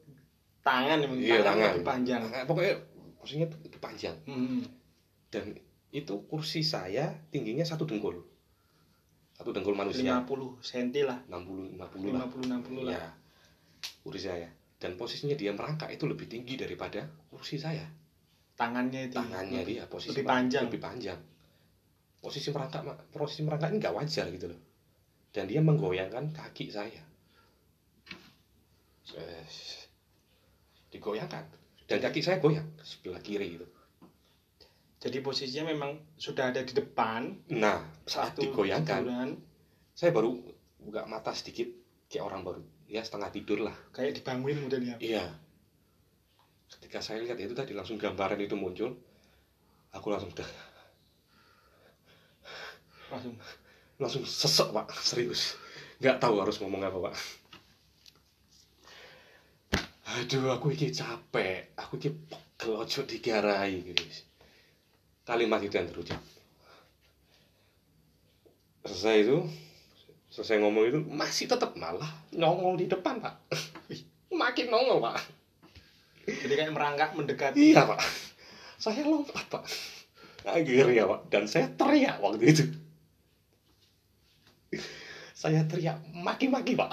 tangan 0.62 1.02
emang 1.02 1.18
Iya, 1.18 1.42
tangan. 1.42 1.74
lebih 1.74 1.86
panjang. 1.86 2.22
Nah, 2.30 2.46
pokoknya 2.46 3.46
tuh 3.50 3.58
lebih 3.66 3.80
panjang. 3.82 4.16
Hmm. 4.26 4.62
dan 5.26 5.58
itu 5.90 6.14
kursi 6.30 6.62
saya 6.62 7.10
tingginya 7.34 7.66
satu 7.66 7.82
dengkul 7.82 8.22
satu 9.36 9.52
dengkul 9.52 9.76
manusia. 9.76 10.24
50 10.24 10.64
cm 10.64 10.88
lah. 11.04 11.18
60 11.28 11.76
50 11.76 12.16
lah. 12.16 12.24
50 12.24 12.56
60 12.56 12.88
lah. 12.88 12.92
Ya 12.96 13.06
kursi 14.00 14.20
saya. 14.24 14.48
Dan 14.76 14.96
posisinya 14.96 15.36
dia 15.36 15.52
merangkak 15.52 15.92
itu 15.92 16.08
lebih 16.08 16.24
tinggi 16.24 16.56
daripada 16.56 17.04
kursi 17.28 17.60
saya. 17.60 17.84
Tangannya 18.56 19.12
itu. 19.12 19.16
Tangannya 19.20 19.60
dia 19.68 19.84
posisi 19.84 20.16
lebih 20.16 20.24
panjang. 20.24 20.64
lebih 20.72 20.80
panjang. 20.80 21.20
Posisi 22.16 22.48
merangkak 22.48 22.82
posisi 23.12 23.44
merangkak 23.44 23.68
ini 23.76 23.78
nggak 23.84 23.94
wajar 23.94 24.26
gitu 24.32 24.46
loh. 24.48 24.60
Dan 25.30 25.44
dia 25.52 25.60
menggoyangkan 25.60 26.32
kaki 26.32 26.72
saya. 26.72 27.04
Digoyangkan. 30.88 31.44
Dan 31.84 31.98
kaki 32.00 32.24
saya 32.24 32.40
goyang 32.40 32.66
sebelah 32.80 33.20
kiri 33.20 33.60
gitu 33.60 33.75
jadi 34.96 35.20
posisinya 35.20 35.70
memang 35.76 36.16
sudah 36.16 36.48
ada 36.50 36.64
di 36.64 36.72
depan. 36.72 37.52
Nah 37.52 37.84
saat 38.08 38.40
digoyangkan 38.40 39.04
tiduran, 39.04 39.30
saya 39.92 40.10
baru 40.12 40.32
buka 40.80 41.04
mata 41.04 41.36
sedikit 41.36 41.68
kayak 42.08 42.24
orang 42.24 42.42
baru. 42.42 42.62
Ya 42.88 43.04
setengah 43.04 43.28
tidur 43.34 43.66
lah. 43.66 43.76
Kayak 43.92 44.22
dibangunin 44.22 44.62
modelnya 44.64 44.96
Iya. 45.02 45.26
Ketika 46.66 46.98
saya 47.04 47.22
lihat 47.22 47.38
itu 47.38 47.54
tadi 47.54 47.76
langsung 47.76 48.00
gambaran 48.00 48.42
itu 48.42 48.58
muncul, 48.58 48.98
aku 49.94 50.06
langsung 50.10 50.34
dah, 50.34 50.50
langsung. 53.14 53.34
Langsung 53.96 54.28
sesek 54.28 54.74
pak, 54.76 54.92
serius. 55.00 55.56
Nggak 56.02 56.20
tahu 56.20 56.42
harus 56.42 56.60
ngomong 56.60 56.84
apa 56.84 56.98
pak. 57.00 57.14
Aduh, 60.16 60.52
aku 60.52 60.72
iki 60.72 60.92
capek, 60.92 61.72
aku 61.78 61.96
iki 62.00 62.10
pegel 62.12 62.72
ojo 62.76 63.00
digarai 63.08 63.84
guys. 63.84 64.26
Kalimat 65.26 65.58
itu 65.58 65.74
yang 65.74 65.90
terucap. 65.90 66.22
Selesai 68.86 69.26
itu, 69.26 69.42
selesai 70.30 70.62
ngomong 70.62 70.84
itu 70.86 70.98
masih 71.10 71.50
tetap 71.50 71.74
malah 71.74 72.06
nongol 72.30 72.78
di 72.78 72.86
depan 72.86 73.18
pak. 73.18 73.34
Makin 74.30 74.70
nongol 74.70 75.02
pak. 75.02 75.18
jadi 76.26 76.54
kayak 76.58 76.74
merangkak 76.74 77.10
mendekati 77.14 77.70
Iya 77.70 77.86
pak, 77.86 78.02
saya 78.82 79.06
lompat 79.06 79.46
pak, 79.46 79.62
akhirnya 80.42 81.06
pak, 81.06 81.20
dan 81.30 81.46
saya 81.46 81.70
teriak 81.70 82.18
waktu 82.18 82.44
itu. 82.50 82.64
Saya 85.34 85.62
teriak 85.70 86.02
maki-maki 86.10 86.74
pak. 86.74 86.90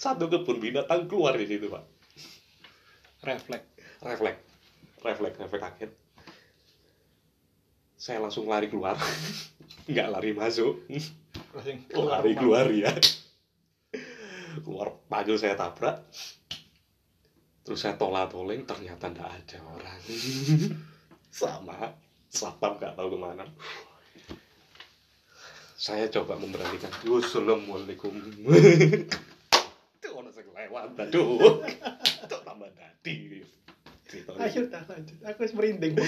Satu 0.00 0.32
kebun 0.32 0.56
binatang 0.56 1.04
keluar 1.04 1.36
di 1.36 1.44
situ 1.44 1.68
pak. 1.68 1.84
refleks 3.20 3.68
Refleks, 4.00 4.40
refleks, 5.04 5.36
refleks 5.36 5.64
kaget. 5.68 5.92
Saya 7.98 8.22
langsung 8.22 8.46
lari 8.46 8.70
keluar, 8.70 8.94
nggak 9.90 10.08
lari 10.14 10.30
masuk, 10.30 10.86
langsung 11.50 12.06
lari 12.14 12.38
keluar. 12.38 12.70
ya. 12.70 12.94
Keluar 14.62 15.02
pagar 15.10 15.34
saya 15.34 15.58
tabrak, 15.58 16.06
terus 17.66 17.82
saya 17.82 17.98
tola-toling 17.98 18.62
ternyata 18.70 19.10
nggak 19.10 19.26
ada 19.26 19.58
orang. 19.66 20.00
Sama. 21.34 21.90
Satpam 22.30 22.78
nggak 22.78 22.94
tahu 22.94 23.08
ke 23.10 23.18
mana. 23.18 23.44
Saya 25.74 26.06
coba 26.06 26.38
memberanikan 26.38 26.90
assalamualaikum. 27.02 28.14
Itu 29.98 30.08
orang 30.14 30.30
sing 30.30 30.46
lewat 30.54 30.94
aduh. 31.02 31.66
Itu 32.22 32.36
tambah 32.46 32.70
dadi. 32.78 33.42
Ayo 34.38 34.70
dah 34.70 34.82
lanjut. 34.86 35.18
Aku 35.26 35.38
harus 35.42 35.54
merinding. 35.54 35.98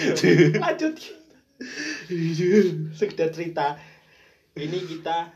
Lanjut 0.54 0.94
sekedar 2.96 3.28
cerita. 3.30 3.76
Ini 4.56 4.78
kita 4.82 5.30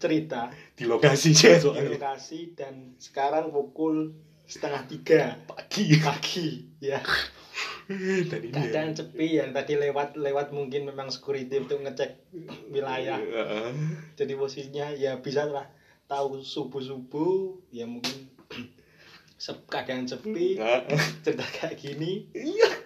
cerita. 0.00 0.48
Di 0.72 0.88
lokasi 0.88 1.30
di 1.36 1.92
lokasi 1.92 2.56
dan 2.56 2.96
sekarang 2.96 3.52
pukul 3.52 4.16
setengah 4.46 4.82
tiga. 4.88 5.36
Pagi. 5.44 6.00
Pagi 6.00 6.48
ya. 6.80 7.02
Dan 7.86 8.40
ini 8.42 8.50
keadaan 8.50 8.98
sepi 8.98 9.38
yang 9.38 9.54
tadi 9.54 9.78
lewat 9.78 10.18
lewat 10.18 10.50
mungkin 10.50 10.90
memang 10.90 11.06
security 11.06 11.62
untuk 11.62 11.86
ngecek 11.86 12.18
wilayah. 12.74 13.18
Heeh. 13.18 13.70
jadi 14.18 14.32
posisinya 14.34 14.90
ya 14.94 15.22
bisa 15.22 15.46
lah. 15.46 15.70
Tahu 16.06 16.42
subuh 16.42 16.82
subuh 16.82 17.58
ya 17.70 17.86
mungkin 17.86 18.30
keadaan 19.70 20.06
sepi 20.06 20.58
Nah, 20.58 20.82
cerita 21.22 21.46
kayak 21.46 21.78
gini. 21.78 22.26
Iya 22.34 22.85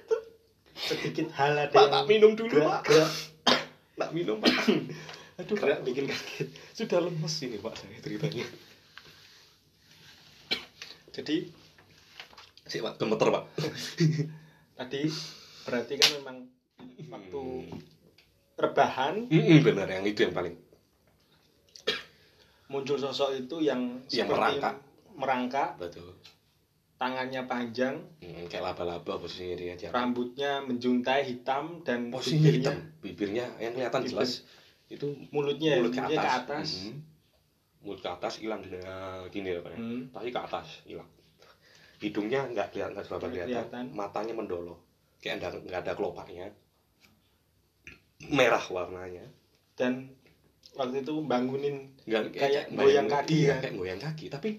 sedikit 0.81 1.29
hal 1.37 1.55
ada 1.57 1.69
Pak, 1.69 1.83
yang 1.83 1.93
tak 1.93 2.05
minum 2.09 2.33
dulu, 2.35 2.53
gerak, 2.65 2.69
Pak. 2.69 2.83
gerak, 2.89 3.13
nak 3.97 4.11
minum 4.11 4.37
pak. 4.41 4.55
Aduh 5.37 5.57
gerak 5.57 5.81
bikin 5.85 6.05
kaget. 6.05 6.49
Sudah 6.73 6.99
lemes 7.01 7.35
ini 7.41 7.57
pak 7.57 7.75
saya 7.77 7.97
ceritanya. 8.01 8.47
Jadi 11.11 11.37
sih 12.65 12.81
pak 12.81 12.97
gemeter 12.97 13.29
pak. 13.29 13.45
Tadi 14.79 15.03
berarti 15.65 15.95
kan 15.97 16.11
memang 16.17 16.37
waktu 17.11 17.45
rebahan 18.57 19.29
Mm-mm, 19.29 19.61
benar 19.61 19.89
yang 19.89 20.05
itu 20.05 20.25
yang 20.25 20.33
paling 20.33 20.57
muncul 22.71 22.97
sosok 22.97 23.35
itu 23.37 23.61
yang 23.61 24.01
Yang 24.09 24.29
merangkak. 24.33 24.75
merangkak, 25.13 25.71
betul 25.77 26.17
tangannya 27.01 27.43
panjang 27.43 27.97
Mm, 28.21 28.45
kayak 28.47 28.61
laba-laba 28.63 29.17
posisinya 29.17 29.57
dia 29.57 29.89
rambutnya 29.89 30.61
menjuntai 30.61 31.25
hitam 31.25 31.81
dan 31.81 32.13
posisinya 32.13 32.45
bibirnya- 32.45 32.61
hitam 32.61 32.77
bibirnya 33.01 33.45
yang 33.57 33.73
kelihatan 33.73 34.01
Bibir. 34.03 34.13
jelas 34.13 34.31
itu 34.87 35.07
mulutnya 35.31 35.79
mulut 35.79 35.91
ke 35.91 36.03
atas, 36.03 36.13
ke 36.13 36.29
atas. 36.37 36.69
Mhm. 36.79 36.95
mulut 37.81 38.01
ke 38.01 38.11
atas 38.11 38.33
hilang 38.37 38.61
nah, 38.77 39.25
gini 39.27 39.49
ya 39.49 39.59
pak 39.59 39.73
ya. 39.73 39.79
Hmm. 39.79 40.03
tapi 40.11 40.29
ke 40.29 40.39
atas 40.39 40.67
hilang 40.85 41.09
hidungnya 41.99 42.41
nggak 42.47 42.69
kelihatan 42.71 42.93
nggak 42.95 43.07
kelihatan 43.09 43.31
kelihatan. 43.33 43.85
matanya 43.91 44.35
mendolo 44.35 44.77
kayak 45.19 45.41
ada 45.41 45.57
nggak 45.59 45.81
ada 45.81 45.93
kelopaknya 45.95 46.53
merah 48.23 48.61
warnanya 48.67 49.25
dan 49.75 50.13
waktu 50.73 51.01
itu 51.01 51.15
bangunin 51.23 51.97
nggak 52.05 52.23
Kayak 52.31 52.69
bayangin- 52.69 52.77
goyang 52.77 53.09
kaki 53.09 53.39
kan? 53.47 53.59
kayak 53.59 53.75
goyang 53.75 54.01
kaki 54.01 54.27
tapi 54.29 54.51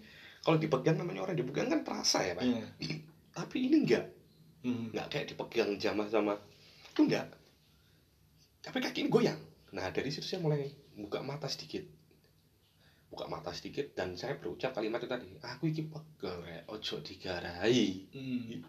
kalau 0.42 0.58
dipegang 0.58 0.98
namanya 0.98 1.22
orang 1.30 1.38
dipegang 1.38 1.70
kan 1.70 1.82
terasa 1.86 2.26
ya 2.26 2.34
pak. 2.34 2.44
Iya. 2.46 2.66
tapi 3.38 3.70
ini 3.70 3.78
enggak. 3.86 4.06
Hmm. 4.62 4.94
nggak 4.94 5.08
kayak 5.10 5.26
dipegang 5.34 5.74
jamah 5.82 6.06
sama 6.10 6.38
itu 6.94 7.02
enggak. 7.06 7.34
Tapi 8.62 8.78
kaki 8.78 9.06
ini 9.06 9.10
goyang. 9.10 9.42
Nah 9.74 9.90
dari 9.90 10.14
situ 10.14 10.26
saya 10.26 10.42
mulai 10.42 10.70
buka 10.94 11.22
mata 11.26 11.50
sedikit. 11.50 11.82
Buka 13.10 13.26
mata 13.26 13.50
sedikit 13.54 13.94
dan 13.98 14.14
saya 14.14 14.38
berucap 14.38 14.78
kalimat 14.78 15.02
itu 15.02 15.10
tadi 15.10 15.28
aku 15.42 15.70
iki 15.70 15.90
pegel 15.90 16.46
ojo 16.70 16.96
digarai. 17.02 18.10
Hmm. 18.14 18.62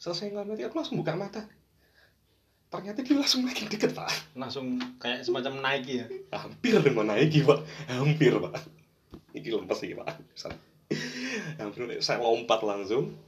selesai 0.00 0.36
itu 0.36 0.64
aku 0.68 0.76
langsung 0.76 1.00
buka 1.00 1.16
mata. 1.16 1.48
Ternyata 2.68 3.00
dia 3.00 3.16
langsung 3.16 3.44
makin 3.44 3.72
deket 3.72 3.96
pak. 3.96 4.08
Langsung 4.36 4.76
kayak 5.00 5.24
semacam 5.24 5.64
naik 5.64 5.84
ya? 5.88 6.04
Hampir 6.32 6.76
menaiki 6.92 7.40
pak. 7.44 7.60
Hampir 7.88 8.36
pak 8.36 8.83
ini 9.34 9.48
lemes 9.50 9.78
sih 9.82 9.92
pak. 9.98 10.14
Hampir 11.58 11.98
saya 11.98 12.22
lompat 12.22 12.62
langsung. 12.62 13.18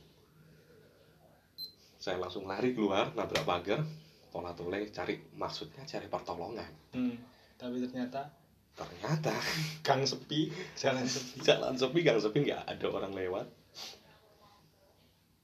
Saya 1.99 2.23
langsung 2.23 2.47
lari 2.47 2.71
keluar 2.71 3.11
nabrak 3.19 3.43
pagar 3.43 3.83
pola 4.31 4.55
tole 4.55 4.87
cari 4.95 5.19
maksudnya 5.35 5.83
cari 5.83 6.07
pertolongan. 6.07 6.71
Hmm. 6.95 7.17
tapi 7.57 7.83
ternyata? 7.83 8.31
Ternyata. 8.77 9.33
Gang 9.87 10.07
sepi 10.07 10.53
jalan 10.79 11.09
sepi. 11.09 11.43
Jalan 11.43 11.75
sepi 11.75 11.99
gang 12.07 12.21
sepi 12.21 12.39
nggak 12.47 12.63
ada 12.69 12.87
orang 12.93 13.17
lewat. 13.17 13.47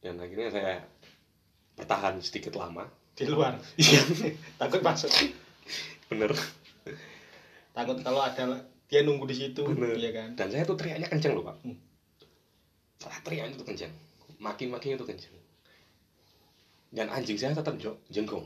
Dan 0.05 0.21
akhirnya 0.21 0.51
saya 0.53 0.75
bertahan 1.75 2.21
sedikit 2.21 2.55
lama. 2.55 2.85
Di 3.17 3.27
luar? 3.27 3.57
Iya. 3.81 4.03
Takut 4.61 4.85
masuk. 4.85 5.11
Bener. 6.13 6.37
Takut 7.73 7.99
kalau 8.05 8.21
ada 8.21 8.69
dia 8.93 9.01
nunggu 9.01 9.25
di 9.25 9.33
situ. 9.33 9.65
Bener. 9.65 9.97
iya 9.97 10.13
kan? 10.13 10.37
Dan 10.37 10.53
saya 10.53 10.69
tuh 10.69 10.77
teriaknya 10.77 11.09
kenceng 11.09 11.33
loh 11.33 11.49
pak. 11.49 11.57
Hmm. 11.65 11.81
Teriaknya 13.25 13.57
tuh 13.57 13.65
kenceng. 13.65 13.89
Makin 14.37 14.69
makin 14.69 15.01
itu 15.01 15.07
kenceng. 15.09 15.33
Dan 16.93 17.09
anjing 17.09 17.41
saya 17.41 17.57
tetap 17.57 17.81
jok 17.81 17.97
jenggong 18.13 18.45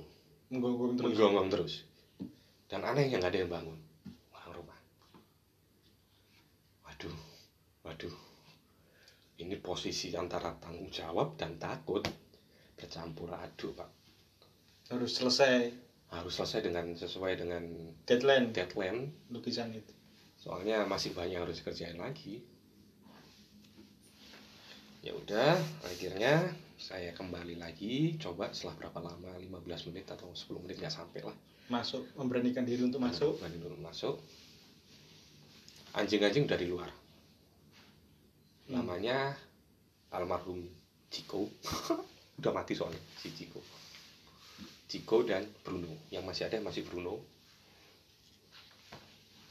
menggonggong 0.54 0.94
terus. 0.94 1.11
Menggonggong 1.11 1.48
terus. 1.50 1.74
Dan 2.70 2.87
anehnya 2.87 3.18
nggak 3.18 3.35
ada 3.35 3.40
yang 3.42 3.50
bangun. 3.50 3.78
Orang 4.30 4.62
rumah. 4.62 4.78
Waduh 6.87 7.18
waduh. 7.82 8.14
Ini 9.42 9.59
posisi 9.59 10.14
antara 10.14 10.54
tanggung 10.62 10.94
jawab 10.94 11.35
dan 11.35 11.59
takut 11.59 12.06
bercampur 12.78 13.35
aduk 13.35 13.74
pak. 13.74 13.90
Harus 14.94 15.18
selesai. 15.18 15.74
Harus 16.14 16.38
selesai 16.38 16.70
dengan 16.70 16.94
sesuai 16.94 17.35
dengan 17.35 17.66
deadline. 18.06 18.54
deadline. 18.54 19.11
Lukisan 19.35 19.74
itu 19.74 19.96
soalnya 20.46 20.87
masih 20.87 21.11
banyak 21.11 21.42
harus 21.42 21.59
dikerjain 21.59 21.98
lagi. 21.98 22.38
Ya 25.02 25.11
udah 25.11 25.59
akhirnya 25.82 26.54
saya 26.78 27.11
kembali 27.11 27.59
lagi. 27.59 28.14
Coba 28.22 28.54
setelah 28.54 28.87
berapa 28.87 29.02
lama? 29.02 29.35
15 29.42 29.90
menit 29.90 30.06
atau 30.06 30.30
10 30.30 30.62
menit 30.62 30.78
nggak 30.78 30.94
sampai 30.94 31.26
lah. 31.26 31.35
Masuk 31.66 32.06
memberanikan 32.14 32.62
diri 32.62 32.87
untuk 32.87 33.02
masuk. 33.02 33.42
Kembali 33.42 33.59
dulu 33.59 33.76
masuk. 33.82 34.22
Anjing-anjing 35.98 36.46
udah 36.46 36.61
di 36.62 36.68
luar. 36.70 36.90
Hmm. 38.66 38.82
namanya 38.82 39.35
almarhum 40.14 40.62
Ciko. 41.11 41.46
Udah 42.42 42.52
mati 42.52 42.76
soalnya 42.76 42.98
si 43.16 43.32
Ciko. 43.32 43.62
Ciko 44.90 45.22
dan 45.24 45.46
Bruno. 45.62 45.88
Yang 46.11 46.24
masih 46.26 46.42
ada 46.50 46.59
masih 46.61 46.82
Bruno 46.85 47.36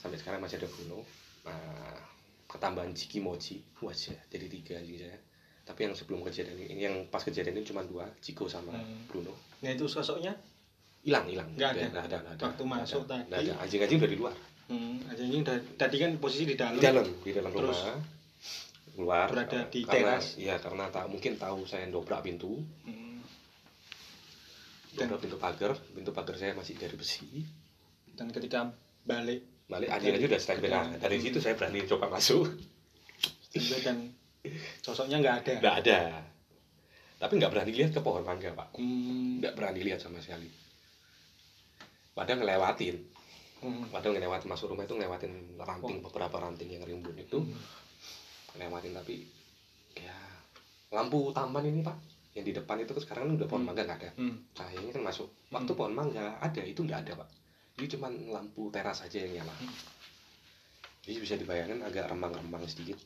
sampai 0.06 0.18
sekarang 0.18 0.40
masih 0.40 0.58
ada 0.58 0.70
Bruno. 0.70 1.02
Nah 1.44 1.98
ketambahan 2.46 2.94
Ciki 2.94 3.20
Moji. 3.20 3.58
Wajah 3.80 4.16
jadi 4.30 4.46
tiga 4.48 4.78
anjing 4.78 5.02
saya 5.02 5.18
tapi 5.66 5.82
yang 5.82 5.98
sebelum 5.98 6.22
kejadian 6.22 6.62
ini 6.62 6.78
yang 6.80 7.10
pas 7.10 7.20
kejadian 7.20 7.58
ini 7.58 7.66
cuma 7.66 7.82
dua 7.82 8.06
Ciko 8.22 8.46
sama 8.46 8.70
Hmm. 8.72 9.10
Bruno. 9.10 9.34
Nah 9.60 9.74
itu 9.74 9.90
sosoknya? 9.90 10.38
Hilang 11.02 11.26
hilang. 11.26 11.50
Nggak 11.52 11.70
ada. 11.72 11.82
Nggak 11.90 12.06
ada, 12.06 12.18
ada. 12.24 12.44
Waktu 12.46 12.64
masuk 12.64 13.02
ada, 13.04 13.18
tadi. 13.18 13.26
nggak 13.26 13.40
ada. 13.42 13.54
Anjing-anjing 13.60 13.98
udah 13.98 14.10
di 14.10 14.18
luar. 14.18 14.36
Hmm, 14.66 14.98
da- 15.42 15.66
tadi 15.76 15.98
kan 15.98 16.12
posisi 16.18 16.46
di 16.46 16.54
dalam. 16.54 16.78
Di 16.78 16.82
dalam 16.82 17.06
di 17.20 17.30
dalam 17.30 17.50
Terus 17.50 17.82
rumah 17.82 17.98
keluar. 18.94 19.28
berada 19.28 19.60
di 19.68 19.82
karena 19.84 20.18
teras. 20.18 20.38
ya 20.38 20.56
karena 20.56 20.86
tak 20.88 21.06
mungkin 21.06 21.34
tahu 21.36 21.66
saya 21.66 21.90
dobrak 21.90 22.22
pintu. 22.22 22.62
Hmm, 22.86 23.22
Dan- 24.94 25.10
dobrak 25.10 25.22
pintu 25.22 25.38
pagar. 25.38 25.74
Pintu 25.94 26.10
pagar 26.10 26.36
saya 26.36 26.54
masih 26.54 26.78
dari 26.78 26.94
besi. 26.94 27.42
Dan 28.14 28.30
ketika 28.30 28.70
balik 29.02 29.42
balik 29.66 29.90
adik 29.90 30.14
aja 30.14 30.26
udah 30.30 30.42
standby 30.42 30.70
nah, 30.70 30.86
dari 31.02 31.18
situ 31.18 31.42
saya 31.42 31.58
berani 31.58 31.82
coba 31.90 32.06
masuk. 32.14 32.46
Dan 33.82 34.14
sosoknya 34.86 35.18
nggak 35.24 35.36
ada. 35.42 35.54
Nggak 35.58 35.76
ada. 35.86 36.00
Tapi 37.18 37.34
nggak 37.42 37.52
berani 37.52 37.72
lihat 37.74 37.92
ke 37.98 38.02
pohon 38.04 38.22
mangga 38.22 38.54
pak. 38.54 38.78
Hmm, 38.78 39.42
nggak 39.42 39.58
berani 39.58 39.82
lihat 39.82 40.04
sama 40.04 40.22
sekali. 40.22 40.46
Padahal 42.14 42.46
ngelewatin. 42.46 42.96
Hmm, 43.66 43.90
padahal 43.90 44.14
ngelewatin 44.20 44.50
masuk 44.52 44.70
rumah 44.70 44.86
itu 44.86 44.94
ngelewatin 44.94 45.34
ranting 45.58 45.98
beberapa 46.06 46.36
ranting 46.38 46.70
yang 46.70 46.84
rimbun 46.86 47.18
itu. 47.18 47.42
Hmm. 47.42 47.58
ngelewatin 48.56 48.96
tapi 48.96 49.28
ya 50.00 50.16
lampu 50.96 51.28
taman 51.36 51.68
ini 51.68 51.84
pak 51.84 51.92
yang 52.40 52.48
di 52.48 52.56
depan 52.56 52.80
itu 52.80 52.96
sekarang 53.04 53.36
udah 53.36 53.48
pohon 53.52 53.66
Hmm. 53.66 53.74
mangga 53.74 53.84
nggak 53.84 54.00
ada. 54.00 54.12
Hmm, 54.16 54.36
cahayanya 54.54 54.92
kan 54.94 55.04
masuk. 55.10 55.28
Waktu 55.50 55.72
Hmm. 55.74 55.80
pohon 55.80 55.94
mangga 55.98 56.38
ada 56.38 56.62
itu 56.62 56.86
nggak 56.86 57.02
ada 57.08 57.26
pak 57.26 57.30
jadi 57.76 58.00
cuma 58.00 58.08
lampu 58.08 58.72
teras 58.72 59.04
aja 59.04 59.20
yang 59.20 59.44
nyala. 59.44 59.52
Hmm. 59.60 59.76
Jadi 61.04 61.18
bisa 61.22 61.36
dibayangkan 61.36 61.84
agak 61.84 62.08
remang-remang 62.08 62.64
sedikit. 62.66 62.98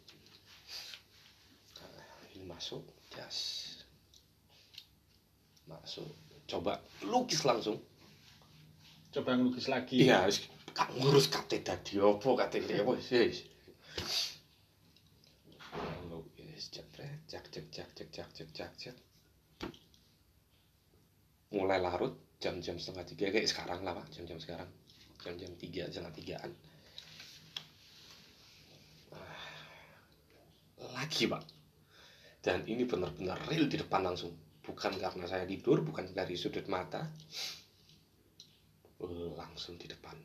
Nah, 1.82 2.30
ini 2.38 2.46
masuk 2.46 2.86
jas. 3.10 3.66
Masuk. 5.66 6.14
Coba 6.46 6.78
lukis 7.02 7.42
langsung. 7.44 7.82
Coba 9.10 9.34
lukis 9.36 9.66
lagi. 9.68 10.06
Iya 10.06 10.30
harus 10.30 10.46
ngurus 10.96 11.28
kate 11.28 11.60
dadi 11.60 12.00
apa 12.00 12.30
kate 12.46 12.64
opo 12.80 12.96
wis 12.96 13.12
lukis 16.08 16.64
cek, 16.72 16.88
cek, 17.28 17.46
cek, 17.52 17.68
cek, 17.68 17.90
cek, 17.92 18.30
cek, 18.32 18.50
cak 18.56 18.72
cak 18.80 18.96
mulai 21.50 21.82
larut 21.82 22.14
jam-jam 22.40 22.80
setengah 22.80 23.04
tiga 23.04 23.36
kayak 23.36 23.52
sekarang 23.52 23.84
lah 23.84 23.94
pak. 24.00 24.08
Jam-jam 24.16 24.40
sekarang. 24.40 24.70
Jam-jam 25.20 25.52
tiga 25.60 25.92
setengah 25.92 26.16
tigaan. 26.16 26.52
Ah, 29.12 29.44
lagi 30.96 31.28
pak. 31.28 31.44
Dan 32.40 32.64
ini 32.72 32.88
benar-benar 32.88 33.36
real 33.52 33.68
di 33.68 33.76
depan 33.76 34.08
langsung. 34.08 34.32
Bukan 34.64 34.96
karena 34.96 35.26
saya 35.28 35.44
tidur 35.44 35.84
bukan 35.84 36.16
dari 36.16 36.40
sudut 36.40 36.64
mata. 36.72 37.04
Langsung 39.36 39.76
di 39.76 39.92
depan. 39.92 40.16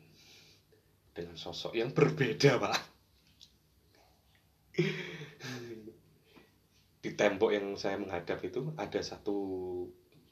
Dengan 1.11 1.35
sosok 1.35 1.75
yang 1.75 1.91
berbeda 1.91 2.55
pak. 2.55 2.79
Di 7.03 7.11
tembok 7.13 7.51
yang 7.51 7.75
saya 7.75 7.99
menghadap 7.99 8.39
itu 8.47 8.71
ada 8.79 8.99
satu 9.03 9.37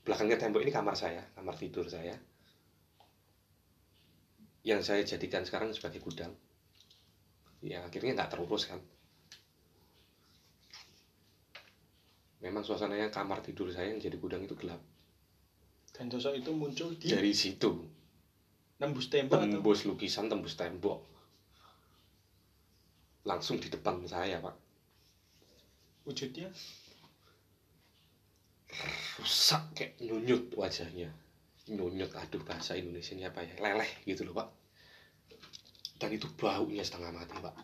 belakangnya 0.04 0.36
tembok 0.36 0.62
ini 0.64 0.72
kamar 0.72 0.96
saya 1.00 1.24
kamar 1.36 1.56
tidur 1.56 1.88
saya. 1.88 2.16
Yang 4.64 4.82
saya 4.88 5.02
jadikan 5.04 5.44
sekarang 5.44 5.76
sebagai 5.76 6.00
gudang. 6.00 6.32
Ya 7.64 7.84
akhirnya 7.84 8.16
nggak 8.16 8.32
terurus 8.36 8.68
kan. 8.68 8.80
Memang 12.44 12.68
suasananya 12.68 13.08
kamar 13.08 13.40
tidur 13.40 13.72
saya 13.72 13.92
yang 13.92 14.04
jadi 14.04 14.20
gudang 14.20 14.44
itu 14.44 14.56
gelap. 14.60 14.80
Dan 15.96 16.12
sosok 16.12 16.36
itu 16.36 16.52
muncul 16.52 16.92
di 17.00 17.08
dari 17.08 17.32
situ. 17.32 17.72
Nembus 18.84 19.08
tembok 19.08 19.40
atau? 19.40 19.48
Tembus 19.48 19.80
lukisan 19.88 20.28
tembus 20.28 20.60
tembok. 20.60 21.00
Langsung 23.24 23.56
di 23.64 23.72
depan 23.72 24.04
saya 24.04 24.44
pak. 24.44 24.56
Wujudnya 26.04 26.52
rusak 29.20 29.64
kayak 29.78 29.94
nyunyut 30.02 30.52
wajahnya. 30.58 31.10
Nyunyut 31.70 32.12
aduh 32.12 32.42
bahasa 32.44 32.76
Indonesia 32.76 33.16
apa 33.24 33.46
ya? 33.46 33.56
Leleh 33.62 33.92
gitu 34.04 34.28
loh 34.28 34.36
pak. 34.36 34.50
Dan 36.02 36.10
itu 36.12 36.28
baunya 36.36 36.84
setengah 36.84 37.16
mati 37.16 37.36
pak. 37.40 37.56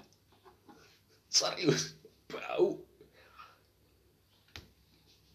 Serius 1.27 1.99
bau. 2.29 2.79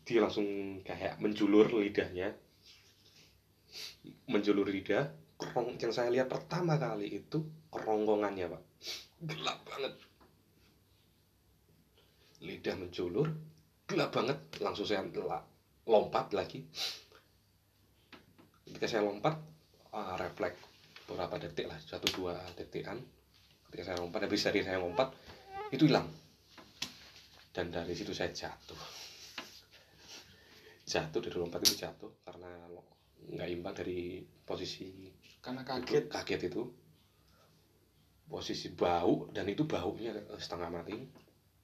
Dia 0.04 0.20
langsung 0.24 0.80
kayak 0.84 1.20
menjulur 1.20 1.68
lidahnya. 1.72 2.32
Menjulur 4.28 4.68
lidah. 4.68 5.12
Kerong 5.34 5.76
yang 5.82 5.90
saya 5.90 6.08
lihat 6.14 6.30
pertama 6.30 6.78
kali 6.78 7.20
itu 7.20 7.42
kerongkongannya 7.68 8.46
pak. 8.48 8.62
Gelap 9.20 9.58
banget. 9.66 9.92
Lidah 12.44 12.76
menjulur 12.76 13.28
gelap 13.84 14.10
banget. 14.12 14.38
Langsung 14.60 14.88
saya 14.88 15.04
la- 15.04 15.53
lompat 15.84 16.32
lagi. 16.32 16.64
Ketika 18.64 18.86
saya 18.88 19.04
lompat 19.04 19.36
ah, 19.92 20.16
refleks 20.16 20.58
beberapa 21.04 21.36
detik 21.36 21.68
lah 21.68 21.76
satu 21.76 22.08
dua 22.16 22.40
detikan. 22.56 22.96
Ketika 23.68 23.92
saya 23.92 23.98
lompat 24.00 24.24
habis 24.24 24.40
dari 24.40 24.60
saya 24.64 24.80
lompat 24.80 25.12
itu 25.70 25.84
hilang. 25.84 26.08
Dan 27.54 27.70
dari 27.70 27.94
situ 27.94 28.10
saya 28.16 28.32
jatuh. 28.32 28.80
Jatuh 30.84 31.20
dari 31.20 31.36
lompat 31.36 31.60
itu 31.68 31.84
jatuh 31.84 32.10
karena 32.24 32.50
nggak 33.24 33.48
imbang 33.48 33.74
dari 33.76 34.20
posisi 34.44 35.12
karena 35.44 35.62
kaget. 35.62 36.08
kaget 36.08 36.40
itu. 36.48 36.62
Posisi 38.24 38.72
bau 38.72 39.28
dan 39.30 39.44
itu 39.52 39.68
baunya 39.68 40.16
setengah 40.40 40.72
mati. 40.72 40.96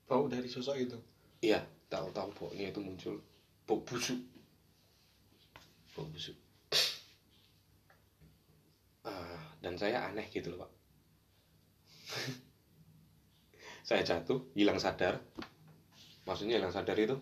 Bau 0.04 0.28
dari 0.28 0.44
sosok 0.44 0.76
itu? 0.76 0.98
Iya 1.40 1.64
tahu-tahu 1.88 2.30
baunya 2.36 2.70
itu 2.70 2.78
muncul 2.84 3.16
bau 3.70 3.78
busuk 3.86 4.18
bau 5.94 6.10
busuk 6.10 6.34
Ah, 9.00 9.40
dan 9.64 9.80
saya 9.80 10.04
aneh 10.12 10.28
gitu 10.28 10.52
loh 10.52 10.68
pak. 10.68 10.70
Saya 13.88 14.04
jatuh 14.04 14.44
hilang 14.52 14.76
sadar. 14.76 15.16
Maksudnya 16.28 16.60
hilang 16.60 16.68
sadar 16.68 17.00
itu? 17.00 17.16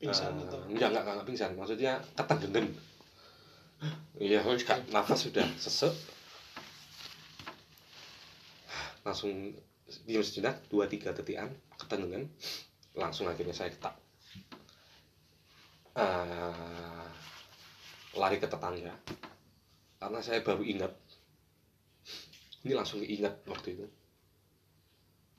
Pingsan 0.00 0.32
eh, 0.32 0.48
atau 0.48 0.64
enggak, 0.64 0.96
enggak 0.96 1.04
enggak 1.04 1.28
pingsan. 1.28 1.52
Maksudnya 1.60 2.00
ketendenden 2.16 2.72
iya 4.16 4.40
nafas 4.88 5.28
sudah 5.28 5.44
sesek. 5.60 5.92
Langsung 9.04 9.52
diam 10.08 10.24
sejenak 10.24 10.56
dua 10.72 10.88
tiga 10.88 11.12
detikan 11.12 11.52
ketendenden 11.76 12.32
langsung 12.96 13.28
akhirnya 13.28 13.52
saya 13.52 13.68
ketak 13.68 14.05
Eh, 15.96 17.06
lari 18.20 18.36
ke 18.36 18.44
tetangga. 18.44 18.92
Karena 19.96 20.20
saya 20.20 20.44
baru 20.44 20.60
ingat. 20.60 20.92
Ini 22.68 22.76
langsung 22.76 23.00
ingat 23.00 23.40
waktu 23.48 23.80
itu. 23.80 23.86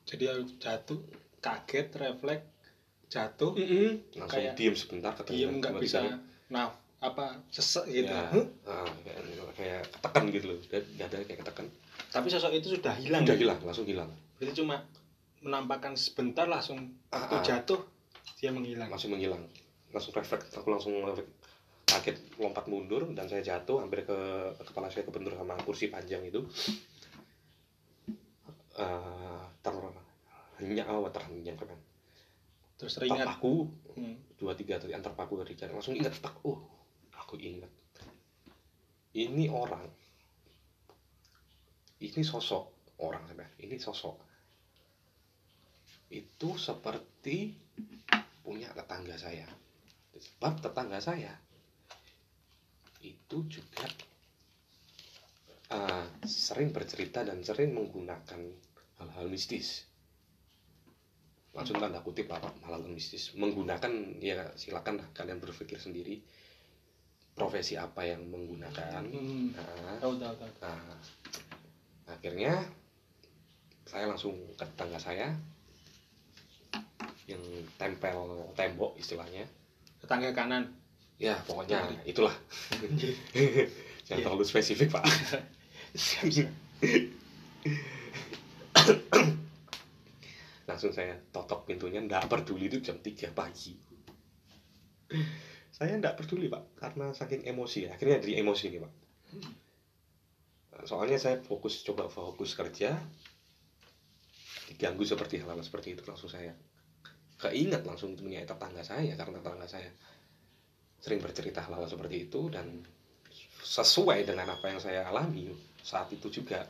Jadi 0.08 0.24
jatuh 0.58 0.98
kaget 1.38 1.88
refleks 1.93 2.46
jatuh. 3.08 3.54
Langsung 4.17 4.26
Kayak 4.34 4.58
diem 4.58 4.74
sebentar 4.74 5.12
ketendenden 5.13 5.38
diem 5.38 5.62
nggak 5.62 5.74
bisa 5.78 6.00
nah 6.48 6.72
apa 7.04 7.43
sesek 7.52 7.84
gitu 7.91 8.08
ya, 8.08 8.32
Huh? 8.32 8.48
ah, 8.65 8.88
kayak, 9.04 9.20
kayak 9.54 9.82
ketekan 9.91 10.24
gitu 10.32 10.46
loh. 10.48 10.58
Dada 10.72 11.17
kayak 11.28 11.39
ketekan. 11.43 11.67
Tapi 12.10 12.28
sosok 12.32 12.56
itu 12.56 12.67
sudah 12.80 12.96
hilang 12.98 13.28
udah 13.28 13.38
hilang 13.38 13.60
langsung 13.62 13.84
hilang. 13.86 14.10
Berarti 14.39 14.63
cuma 14.63 14.82
menampakkan 15.43 15.93
sebentar 16.00 16.48
langsung 16.48 16.98
Ah, 17.12 17.28
itu 17.28 17.36
ah. 17.36 17.43
jatuh 17.43 17.80
dia 18.39 18.50
menghilang. 18.56 18.88
Langsung 18.89 19.12
menghilang 19.13 19.43
langsung 19.98 20.14
refleks 20.14 20.54
aku 20.54 20.70
langsung 20.70 20.94
kaget 21.88 22.20
lompat 22.38 22.70
mundur 22.70 23.10
dan 23.18 23.26
saya 23.26 23.42
jatuh 23.42 23.82
hampir 23.82 24.06
ke 24.06 24.18
kepala 24.62 24.92
saya 24.94 25.08
kebentur 25.08 25.34
sama 25.34 25.58
kursi 25.66 25.90
panjang 25.90 26.22
itu. 26.28 26.46
Eh 28.78 29.44
terhenyak 29.66 30.86
oh 30.94 31.10
terhenyak 31.10 31.58
kan. 31.58 31.80
Terus 32.78 32.94
teringat. 33.02 33.26
Terpaku 33.26 33.56
Hmm. 33.98 34.14
dua 34.38 34.54
tiga 34.54 34.78
tadi 34.78 34.94
antar 34.94 35.18
paku 35.18 35.42
dari 35.42 35.58
jalan. 35.58 35.82
Langsung 35.82 35.98
ingat 35.98 36.14
tak 36.22 36.38
oh 36.46 36.62
aku 37.18 37.34
ingat. 37.42 37.74
Ini 39.18 39.50
orang. 39.50 39.90
Ini 41.98 42.22
sosok 42.22 42.94
orang 43.02 43.26
sebenarnya 43.26 43.58
ini 43.66 43.82
sosok. 43.82 44.22
Itu 46.14 46.62
seperti 46.62 47.58
punya 48.46 48.70
tetangga 48.78 49.18
saya 49.18 49.50
sebab 50.18 50.60
tetangga 50.62 51.00
saya 51.00 51.34
itu 53.02 53.38
juga 53.48 53.86
eh, 55.72 56.06
sering 56.26 56.74
bercerita 56.74 57.24
dan 57.24 57.44
sering 57.44 57.76
menggunakan 57.76 58.42
hal-hal 58.98 59.28
mistis. 59.30 59.86
Langsung 61.54 61.82
tanda 61.82 62.02
kutip 62.06 62.30
apa? 62.30 62.54
Hal-hal 62.66 62.86
mistis. 62.90 63.34
Menggunakan 63.34 64.22
ya 64.22 64.54
silakan 64.58 65.02
kalian 65.14 65.42
berpikir 65.42 65.82
sendiri. 65.82 66.22
Profesi 67.38 67.78
apa 67.78 68.02
yang 68.02 68.26
menggunakan? 68.34 69.06
Hmm. 69.06 69.54
Nah, 69.54 69.98
tahu 70.02 70.18
tahu 70.18 70.34
tahu. 70.42 70.52
Nah, 70.66 70.98
akhirnya 72.10 72.66
saya 73.86 74.10
langsung 74.10 74.34
ke 74.58 74.66
tetangga 74.66 74.98
saya 74.98 75.38
yang 77.30 77.44
tempel 77.78 78.50
tembok 78.58 78.98
istilahnya. 78.98 79.46
Tetangga 80.08 80.32
kanan 80.32 80.63
Ya, 81.17 81.34
pokoknya 81.50 81.82
Iya. 81.82 82.13
itulah. 82.13 82.30
Jangan 84.06 84.22
Iya. 84.22 84.22
terlalu 84.22 84.46
spesifik, 84.46 84.93
Pak. 84.93 85.02
Langsung 90.70 90.93
saya 90.93 91.17
totok 91.34 91.65
pintunya, 91.65 91.98
nggak 92.06 92.30
peduli 92.30 92.70
itu 92.70 92.86
jam 92.86 93.02
3 93.02 93.34
pagi. 93.34 93.74
Saya 95.74 95.98
nggak 95.98 96.22
peduli, 96.22 96.54
Pak, 96.54 96.78
karena 96.78 97.10
saking 97.17 97.50
emosi. 97.50 97.89
Akhirnya 97.89 98.22
jadi 98.22 98.46
emosi 98.46 98.78
nih, 98.78 98.86
Pak. 98.86 98.93
Soalnya 100.86 101.17
saya 101.17 101.41
fokus, 101.41 101.82
coba 101.82 102.13
fokus 102.13 102.54
kerja, 102.54 102.93
diganggu 104.70 105.02
seperti 105.02 105.41
hal-hal 105.41 105.58
seperti 105.65 105.98
itu 105.98 106.06
langsung 106.06 106.30
saya 106.30 106.54
keinget 107.38 107.86
langsung 107.86 108.17
punya 108.17 108.41
tetangga 108.41 108.82
saya 108.82 109.13
karena 109.13 109.38
tetangga 109.38 109.67
saya 109.69 109.89
sering 110.97 111.21
bercerita 111.21 111.62
hal-hal 111.62 111.86
seperti 111.86 112.26
itu 112.26 112.50
dan 112.50 112.82
sesuai 113.62 114.26
dengan 114.26 114.50
apa 114.50 114.65
yang 114.73 114.82
saya 114.82 115.06
alami 115.06 115.54
saat 115.86 116.10
itu 116.10 116.28
juga 116.34 116.65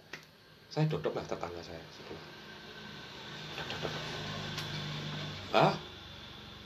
saya 0.67 0.85
dodok 0.91 1.15
lah 1.15 1.25
tetangga 1.25 1.61
saya. 1.63 1.79
Sebelah 1.95 2.25
Dok, 3.57 3.65
dok, 3.65 3.79
dok. 3.89 3.93
ah 5.57 5.75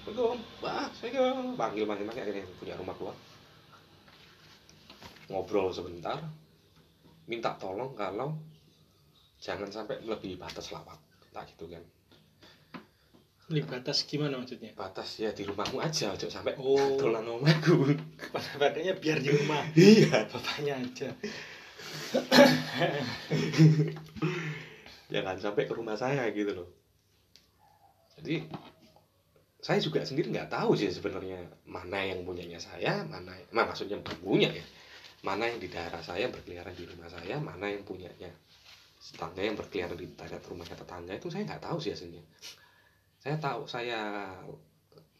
belum 0.03 0.37
ah 0.67 0.89
saya 0.97 1.31
panggil 1.55 1.85
panggil 1.87 2.05
panggil. 2.09 2.23
Akhirnya 2.25 2.45
punya 2.59 2.75
rumah 2.75 2.95
gua 2.97 3.13
ngobrol 5.31 5.71
sebentar. 5.71 6.19
Minta 7.29 7.55
tolong 7.55 7.95
kalau 7.95 8.35
jangan 9.39 9.71
sampai 9.71 10.03
melebihi 10.03 10.35
batas 10.35 10.73
lapak 10.73 10.99
tak 11.31 11.47
gitu 11.55 11.71
kan 11.71 11.79
di 13.53 13.61
batas 13.63 14.05
gimana 14.07 14.37
maksudnya? 14.39 14.71
Batas 14.73 15.19
ya 15.19 15.31
di 15.35 15.43
rumahmu 15.43 15.81
aja 15.83 16.15
ojo 16.15 16.27
sampai 16.31 16.55
Oh. 16.57 16.97
dolan 16.97 17.27
omahku. 17.27 17.95
Makanya 18.61 18.93
biar 18.97 19.19
di 19.19 19.29
rumah. 19.29 19.63
Iya. 19.75 20.25
Bapaknya 20.31 20.79
aja. 20.79 21.09
Jangan 25.13 25.37
sampai 25.39 25.67
ke 25.67 25.73
rumah 25.75 25.97
saya 25.99 26.31
gitu 26.31 26.55
loh. 26.55 26.67
Jadi 28.19 28.47
saya 29.61 29.77
juga 29.77 30.01
sendiri 30.01 30.33
nggak 30.33 30.49
tahu 30.49 30.73
sih 30.73 30.89
sebenarnya 30.89 31.37
mana 31.69 32.01
yang 32.01 32.25
punyanya 32.25 32.57
saya 32.57 33.05
mana 33.05 33.37
nah, 33.53 33.65
maksudnya 33.67 34.01
bukan 34.01 34.17
punya 34.23 34.49
ya. 34.49 34.63
Mana 35.21 35.45
yang 35.45 35.61
di 35.61 35.69
daerah 35.69 36.01
saya 36.01 36.33
berkeliaran 36.33 36.73
di 36.73 36.89
rumah 36.89 37.05
saya 37.11 37.37
mana 37.37 37.69
yang 37.69 37.85
punyanya 37.85 38.33
tetangga 39.01 39.41
yang 39.41 39.57
berkeliaran 39.57 39.97
di 39.97 40.07
daerah 40.13 40.37
rumahnya 40.45 40.77
tetangga 40.77 41.13
itu 41.17 41.27
saya 41.33 41.43
nggak 41.45 41.61
tahu 41.61 41.77
sih 41.81 41.93
aslinya 41.93 42.21
saya 43.21 43.37
tahu 43.37 43.69
saya 43.69 44.33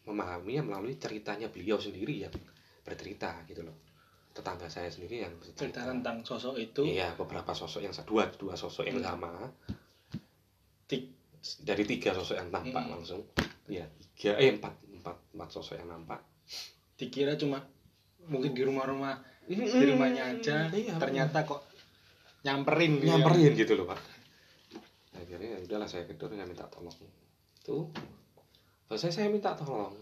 memahaminya 0.02 0.66
melalui 0.66 0.98
ceritanya 0.98 1.46
beliau 1.46 1.78
sendiri 1.78 2.26
yang 2.26 2.34
bercerita 2.82 3.46
gitu 3.46 3.62
loh. 3.62 3.78
Tetangga 4.34 4.66
saya 4.66 4.90
sendiri 4.90 5.22
yang 5.22 5.38
cerita 5.38 5.70
bercerita 5.70 5.80
tentang 5.86 6.16
sosok 6.26 6.58
itu. 6.58 6.82
Iya, 6.82 7.14
beberapa 7.14 7.54
sosok 7.54 7.78
yang 7.78 7.94
dua 8.02 8.26
dua 8.34 8.58
sosok 8.58 8.90
yang 8.90 8.98
Hmm. 8.98 9.06
sama 9.06 9.30
dari 11.62 11.82
tiga 11.86 12.10
sosok 12.14 12.36
yang 12.38 12.50
tampak 12.50 12.82
Hmm. 12.82 12.92
langsung. 12.98 13.22
Ya 13.70 13.86
tiga 14.14 14.34
eh 14.38 14.50
empat 14.50 14.74
empat 14.98 15.16
empat 15.38 15.48
sosok 15.54 15.78
yang 15.78 15.94
nampak. 15.94 16.18
Dikira 16.98 17.38
cuma 17.38 17.62
mungkin 18.26 18.50
di 18.50 18.62
rumah-rumah 18.62 19.18
di 19.46 19.58
rumahnya 19.86 20.38
aja 20.38 20.70
Iya, 20.70 20.98
ternyata 20.98 21.42
kok 21.42 21.62
nyamperin 22.42 22.98
gitu 22.98 23.06
ya. 23.06 23.10
nyamperin 23.22 23.52
gitu 23.54 23.72
loh 23.78 23.86
pak. 23.90 23.98
Akhirnya 25.14 25.48
ya 25.54 25.58
udahlah 25.62 25.86
saya 25.86 26.06
kedor 26.06 26.30
saya 26.34 26.46
minta 26.46 26.66
tolong 26.66 26.94
tuh 27.62 27.86
selesai 28.90 29.22
saya 29.22 29.28
minta 29.32 29.54
tolong. 29.56 29.94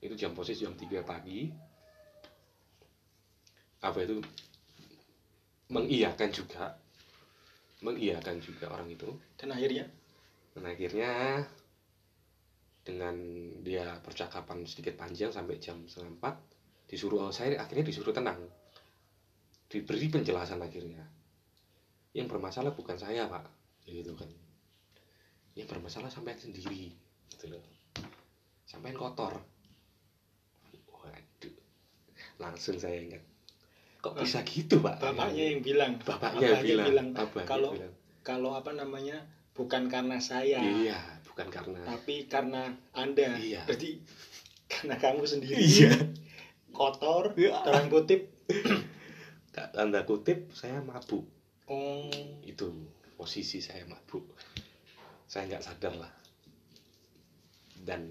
Itu 0.00 0.16
jam 0.16 0.32
posisi 0.32 0.64
jam 0.64 0.76
3 0.76 1.02
pagi. 1.04 1.50
Apa 3.84 3.98
itu? 4.04 4.20
Mengiyakan 5.72 6.30
juga. 6.32 6.72
Mengiyakan 7.84 8.36
juga 8.40 8.72
orang 8.72 8.88
itu. 8.92 9.08
Dan 9.36 9.52
akhirnya? 9.52 9.88
Dan 10.56 10.64
akhirnya 10.68 11.42
dengan 12.80 13.16
dia 13.60 14.00
percakapan 14.00 14.64
sedikit 14.64 14.96
panjang 14.96 15.28
sampai 15.28 15.60
jam 15.60 15.84
setengah 15.84 16.16
empat 16.16 16.34
disuruh 16.88 17.28
saya 17.28 17.60
akhirnya 17.60 17.92
disuruh 17.92 18.16
tenang. 18.16 18.40
Diberi 19.68 20.08
penjelasan 20.08 20.64
akhirnya. 20.64 21.04
Yang 22.16 22.26
bermasalah 22.30 22.72
bukan 22.72 22.96
saya 22.96 23.28
pak. 23.28 23.44
Gitu 23.84 24.16
kan 24.16 24.39
yang 25.60 25.68
bermasalah 25.68 26.08
sampai 26.08 26.36
sendiri 26.40 26.96
gitu 27.30 27.52
loh. 27.52 27.62
Sampai 28.64 28.96
kotor. 28.96 29.36
Waduh 30.90 31.56
langsung 32.40 32.80
saya 32.80 32.96
ingat. 33.00 33.22
Kok 34.00 34.16
bisa 34.16 34.40
gitu 34.48 34.80
pak? 34.80 34.96
bapaknya 34.96 35.52
yang 35.52 35.60
bilang. 35.60 35.92
Bapaknya 36.00 36.56
bapaknya 36.56 36.64
bilang, 36.64 36.86
bilang, 36.88 37.08
bapaknya 37.12 37.44
kalau- 37.48 37.74
bilang, 37.76 37.94
kalau 38.24 38.50
apa 38.56 38.72
namanya 38.72 39.28
bukan 39.52 39.92
karena 39.92 40.16
saya. 40.16 40.64
Iya 40.64 41.20
bukan 41.30 41.46
karena 41.52 41.78
tapi 41.84 42.28
karena 42.28 42.62
anda. 42.96 43.36
Iya. 43.36 43.64
berarti 43.68 44.00
karena 44.72 44.96
kamu 44.96 45.22
sendiri. 45.28 45.60
Iya. 45.60 45.92
Kotor 46.72 47.36
Iya. 47.36 47.60
dalam 47.64 47.92
kutip. 47.92 48.32
Tanda 49.52 50.04
kutip 50.08 50.48
saya 50.56 50.80
mabuk. 50.80 51.28
Oh. 51.68 52.08
Itu 52.42 52.72
posisi 53.20 53.60
saya 53.60 53.84
mabuk 53.84 54.24
saya 55.30 55.46
nggak 55.46 55.62
sadar 55.62 55.94
lah. 55.94 56.12
Dan 57.78 58.10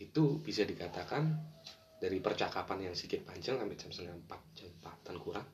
itu 0.00 0.40
bisa 0.40 0.64
dikatakan 0.64 1.28
dari 2.00 2.24
percakapan 2.24 2.88
yang 2.88 2.94
sedikit 2.96 3.28
panjang 3.28 3.60
sampai 3.60 3.76
jam 3.76 3.90
setengah 3.92 4.16
empat 4.24 4.40
jam 4.56 4.68
empatan 4.80 5.16
kurang 5.16 5.48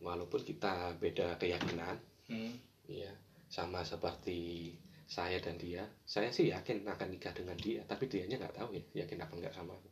walaupun 0.00 0.40
kita 0.40 0.96
beda 0.96 1.36
keyakinan 1.36 2.00
hmm. 2.32 2.54
ya 2.88 3.12
sama 3.52 3.84
seperti 3.84 4.72
saya 5.04 5.42
dan 5.42 5.60
dia 5.60 5.84
saya 6.08 6.32
sih 6.32 6.48
yakin 6.48 6.86
akan 6.88 7.08
nikah 7.12 7.34
dengan 7.36 7.58
dia 7.58 7.84
tapi 7.84 8.08
dianya 8.08 8.40
nggak 8.40 8.56
tahu 8.56 8.72
ya 8.72 9.04
yakin 9.04 9.20
apa 9.20 9.32
nggak 9.36 9.52
sama 9.52 9.74
aku. 9.76 9.90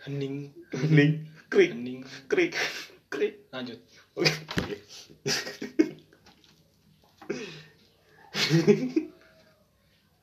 Hening. 0.00 0.48
Hening. 0.72 1.12
Krik. 1.52 1.76
Hening. 1.76 2.00
Krik. 2.24 2.54
Krik. 3.12 3.34
Lanjut. 3.52 3.76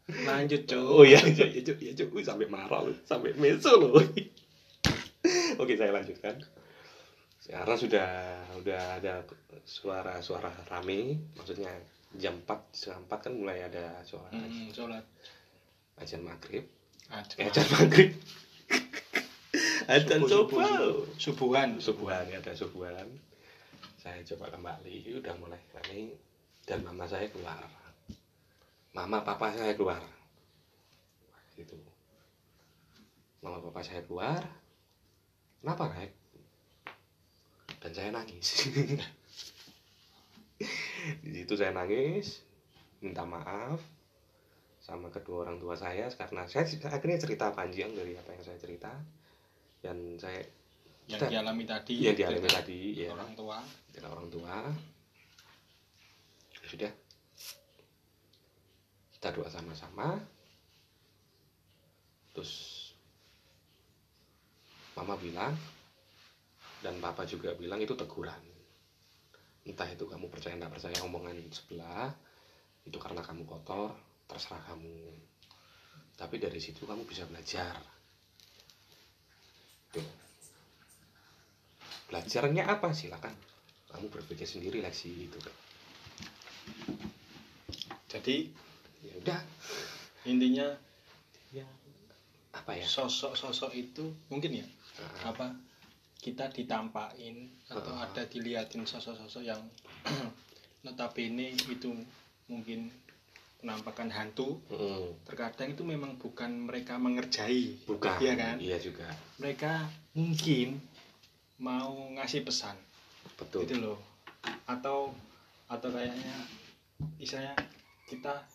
Lanjut 0.08 0.62
cok 0.68 0.88
Oh 0.88 1.04
iya, 1.04 1.20
iya, 1.28 1.46
iya, 1.52 1.62
Cuk. 1.64 1.78
iya, 1.84 1.92
Cuk. 1.94 2.10
Wih, 2.16 2.24
sampai 2.24 2.48
marah 2.48 2.80
loh, 2.84 2.96
sampai 3.04 3.36
meso 3.36 3.76
loh. 3.76 4.00
Oke, 5.60 5.74
saya 5.76 5.92
lanjutkan. 5.92 6.36
Sekarang 7.44 7.78
sudah 7.80 8.10
udah 8.60 9.00
ada 9.00 9.24
suara-suara 9.64 10.52
rame, 10.68 11.20
maksudnya 11.36 11.72
jam 12.16 12.40
4, 12.44 12.72
setengah 12.72 13.00
4 13.08 13.24
kan 13.28 13.34
mulai 13.36 13.68
ada 13.68 14.00
suara 14.04 14.32
hmm, 14.32 14.72
sholat 14.72 15.04
ajan 16.00 16.24
maghrib. 16.24 16.64
Ah, 17.08 17.24
Eh, 17.40 17.48
ajan 17.48 17.68
maghrib. 17.72 18.12
ajan 19.88 20.20
Subuh, 20.24 20.60
subuh, 20.60 20.96
subuhan 21.16 21.70
Subuhan, 21.80 22.24
ya, 22.28 22.40
ada 22.40 22.52
subuhan. 22.52 23.08
Saya 24.08 24.24
coba 24.24 24.56
kembali, 24.56 25.20
udah 25.20 25.36
mulai 25.36 25.60
rame. 25.76 26.16
Dan 26.64 26.80
mama 26.80 27.04
saya 27.04 27.28
keluar. 27.28 27.60
Mama 28.96 29.20
papa 29.20 29.52
saya 29.52 29.76
keluar. 29.76 30.00
Gitu. 31.60 31.76
Mama 33.44 33.60
papa 33.60 33.84
saya 33.84 34.00
keluar. 34.08 34.40
Kenapa, 35.60 35.92
Rek? 35.92 36.16
Dan 37.84 37.92
saya 37.92 38.16
nangis. 38.16 38.48
Di 41.28 41.44
situ 41.44 41.54
saya 41.60 41.76
nangis, 41.76 42.48
minta 43.04 43.28
maaf 43.28 43.84
sama 44.80 45.12
kedua 45.12 45.44
orang 45.44 45.60
tua 45.60 45.76
saya 45.76 46.08
karena 46.16 46.48
saya 46.48 46.64
akhirnya 46.64 47.20
cerita 47.20 47.52
panjang 47.52 47.92
dari 47.92 48.16
apa 48.16 48.32
yang 48.32 48.44
saya 48.48 48.56
cerita 48.56 48.96
dan 49.84 50.16
saya 50.16 50.40
yang 51.08 51.24
Kita- 51.24 51.32
dialami 51.32 51.64
tadi 51.64 51.96
yang 52.04 52.16
dialami 52.20 52.44
dari 52.44 52.52
tadi 52.52 52.80
ya 53.00 53.10
orang 53.16 53.32
tua. 53.32 53.58
Dari 53.96 54.06
orang 54.06 54.28
tua. 54.28 54.54
Sudah. 56.68 56.92
Kita 59.16 59.28
doa 59.32 59.48
sama-sama. 59.48 60.20
Terus 62.36 62.54
mama 65.00 65.16
bilang 65.16 65.56
dan 66.84 67.00
papa 67.00 67.24
juga 67.24 67.56
bilang 67.56 67.80
itu 67.80 67.96
teguran. 67.96 68.44
Entah 69.64 69.88
itu 69.88 70.04
kamu 70.04 70.28
percaya 70.28 70.60
nggak 70.60 70.74
percaya 70.76 70.98
omongan 71.08 71.40
sebelah 71.56 72.12
itu 72.84 73.00
karena 73.00 73.24
kamu 73.24 73.48
kotor 73.48 73.96
terserah 74.28 74.60
kamu. 74.68 75.16
Tapi 76.20 76.36
dari 76.36 76.60
situ 76.60 76.84
kamu 76.84 77.08
bisa 77.08 77.24
belajar. 77.32 77.80
Tuh. 79.96 80.27
Belajarnya 82.08 82.64
apa? 82.68 82.92
Silakan. 82.92 83.36
Kamu 83.88 84.08
berpikir 84.12 84.48
sendiri 84.48 84.84
leksi 84.84 85.28
itu 85.28 85.38
kan. 85.40 85.56
Jadi 88.08 88.50
ya 89.04 89.14
udah. 89.24 89.42
intinya 90.28 90.68
ya 91.56 91.64
apa 92.52 92.76
ya? 92.76 92.84
sosok-sosok 92.84 93.72
itu 93.80 94.12
mungkin 94.28 94.60
ya 94.60 94.68
Nah, 94.98 95.30
apa 95.32 95.48
kita 96.18 96.50
ditampain 96.52 97.48
atau 97.70 97.94
Ah. 97.96 98.10
ada 98.10 98.26
diliatin 98.26 98.84
sosok-sosok 98.84 99.46
yang 99.46 99.62
notabene 100.84 101.54
itu 101.54 101.94
mungkin 102.50 102.90
penampakan 103.62 104.10
hantu. 104.10 104.58
Mm, 104.74 105.22
terkadang 105.30 105.70
itu 105.78 105.86
memang 105.86 106.18
bukan 106.18 106.66
mereka 106.66 106.98
mengerjai. 106.98 107.78
Bukan. 107.86 108.18
Iya 108.18 108.34
kan? 108.34 108.56
iya 108.58 108.78
juga. 108.82 109.06
Mereka 109.38 109.86
mungkin 110.18 110.82
mau 111.58 111.94
ngasih 112.14 112.42
pesan. 112.42 112.78
Betul. 113.36 113.66
Gitu 113.66 113.82
loh. 113.82 113.98
Atau 114.66 115.14
atau 115.68 115.90
kayaknya 115.92 116.36
misalnya 117.20 117.54
kita 118.08 118.46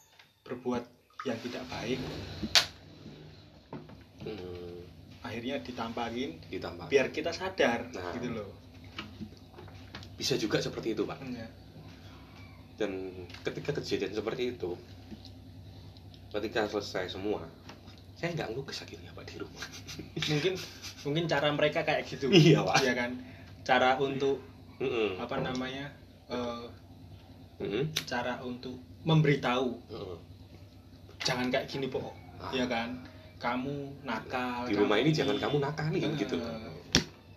berbuat 0.43 0.83
yang 1.23 1.39
tidak 1.45 1.63
baik 1.69 2.01
Mm, 4.23 4.87
akhirnya 5.19 5.59
ditampakin 5.59 6.39
ditambah 6.47 6.87
biar 6.87 7.11
kita 7.11 7.35
sadar 7.35 7.91
Nah. 7.91 8.15
gitu 8.15 8.31
loh. 8.31 8.55
Bisa 10.15 10.39
juga 10.39 10.63
seperti 10.63 10.95
itu 10.95 11.03
pak. 11.03 11.19
Ya. 11.27 11.51
dan 12.73 13.13
ketika 13.47 13.79
kejadian 13.79 14.11
seperti 14.11 14.57
itu 14.57 14.75
ketika 16.31 16.67
selesai 16.67 17.15
semua 17.15 17.45
saya 18.23 18.39
nggak 18.39 18.55
ngelukis 18.55 18.87
akhirnya 18.87 19.11
pak 19.11 19.27
di 19.27 19.35
rumah. 19.35 19.67
Mungkin 20.31 20.55
mungkin 21.03 21.25
cara 21.27 21.51
mereka 21.51 21.83
kayak 21.83 22.07
gitu. 22.07 22.31
Iya 22.31 22.63
pak. 22.63 22.79
Ya 22.87 22.95
kan? 22.95 23.19
Cara 23.67 23.99
untuk 23.99 24.39
Mm-mm. 24.79 25.19
apa 25.19 25.43
namanya 25.43 25.91
eh, 26.31 26.67
Mm-mm. 27.59 27.91
cara 28.07 28.39
untuk 28.41 28.79
memberitahu. 29.03 29.75
Mm-mm. 29.91 30.19
jangan 31.23 31.51
kayak 31.51 31.67
gini 31.67 31.87
pokok 31.87 32.15
Ah. 32.39 32.51
ya 32.51 32.67
kan? 32.67 32.95
Kamu 33.39 34.07
nakal 34.07 34.71
di 34.71 34.75
rumah 34.75 34.99
ini 34.99 35.11
kamu 35.11 35.19
jangan 35.19 35.37
kamu 35.39 35.57
nakalin 35.59 36.03
Eh, 36.03 36.15
gitu. 36.15 36.37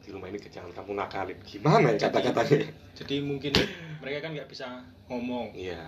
Di 0.01 0.09
rumah 0.13 0.27
ini 0.29 0.37
jangan 0.37 0.69
kamu 0.69 0.91
nakalin. 0.93 1.37
Gimana 1.41 1.87
ya 1.93 2.09
kata-katanya? 2.09 2.69
Jadi 2.93 3.15
mungkin 3.21 3.53
mereka 3.97 4.29
kan 4.29 4.37
nggak 4.37 4.49
bisa 4.49 4.85
ngomong. 5.09 5.49
Iya. 5.57 5.81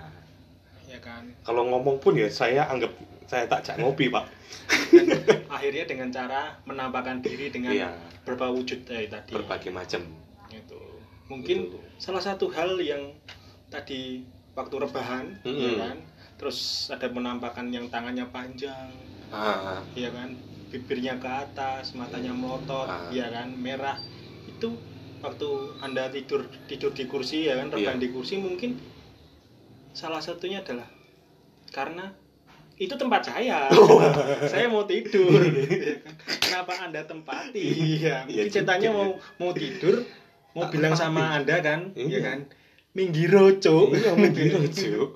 Ya 0.90 0.98
kan? 0.98 1.30
Kalau 1.42 1.70
ngomong 1.70 1.98
pun 1.98 2.18
ya 2.18 2.26
saya 2.30 2.66
anggap 2.66 2.94
saya 3.28 3.44
tak 3.46 3.62
jak 3.68 3.76
ngopi 3.78 4.08
pak. 4.08 4.24
Akhirnya 5.52 5.84
dengan 5.84 6.10
cara 6.10 6.56
menampakkan 6.64 7.20
diri 7.20 7.52
dengan 7.52 7.76
iya. 7.76 7.92
beberapa 8.24 8.56
wujud 8.56 8.88
eh, 8.88 9.12
tadi. 9.12 9.36
Berbagai 9.36 9.72
macam. 9.72 10.02
Gitu. 10.48 10.80
mungkin 11.28 11.68
Gitu. 11.68 11.80
salah 12.00 12.24
satu 12.24 12.48
hal 12.56 12.80
yang 12.80 13.12
tadi 13.68 14.24
waktu 14.56 14.76
rebahan 14.80 15.36
Mm-mm. 15.44 15.60
ya 15.60 15.72
kan? 15.76 15.98
Terus 16.40 16.88
ada 16.88 17.04
penampakan 17.12 17.68
yang 17.68 17.92
tangannya 17.92 18.24
panjang. 18.32 18.88
Ah. 19.28 19.84
Ya 19.92 20.08
kan? 20.16 20.40
Bibirnya 20.72 21.20
ke 21.20 21.28
atas 21.28 22.00
matanya 22.00 22.32
melotot 22.32 22.88
Ah. 22.88 23.12
ya 23.12 23.28
kan? 23.28 23.52
Merah. 23.60 24.00
Itu 24.48 24.80
waktu 25.20 25.76
anda 25.84 26.08
tidur 26.08 26.48
tidur 26.72 26.96
di 26.96 27.04
kursi 27.12 27.52
ya 27.52 27.60
kan? 27.60 27.76
Rebahan 27.76 28.00
Iya. 28.00 28.08
di 28.08 28.10
kursi 28.16 28.40
mungkin 28.40 28.80
salah 29.92 30.24
satunya 30.24 30.64
adalah 30.64 30.88
karena 31.76 32.16
itu 32.78 32.94
tempat 32.94 33.22
saya 33.24 33.66
saya 34.52 34.66
mau 34.68 34.86
tidur 34.86 35.42
ya 35.42 35.98
kenapa 36.44 36.78
anda 36.80 37.02
tempati 37.02 37.58
ya 37.60 37.74
Iya 37.74 38.16
mungkin 38.24 38.54
ceritanya 38.54 38.90
juga. 38.90 38.98
mau 38.98 39.10
mau 39.38 39.52
tidur 39.52 39.96
mau 40.54 40.66
bilang 40.68 40.94
sama 40.94 41.36
anda 41.36 41.58
kan 41.60 41.90
Iya. 41.92 42.10
ya 42.10 42.20
kan 42.24 42.40
minggiro 42.94 43.46
cuk 43.56 43.94
Iya, 43.94 44.12
minggiro, 44.14 44.62
Cuk. 44.64 45.10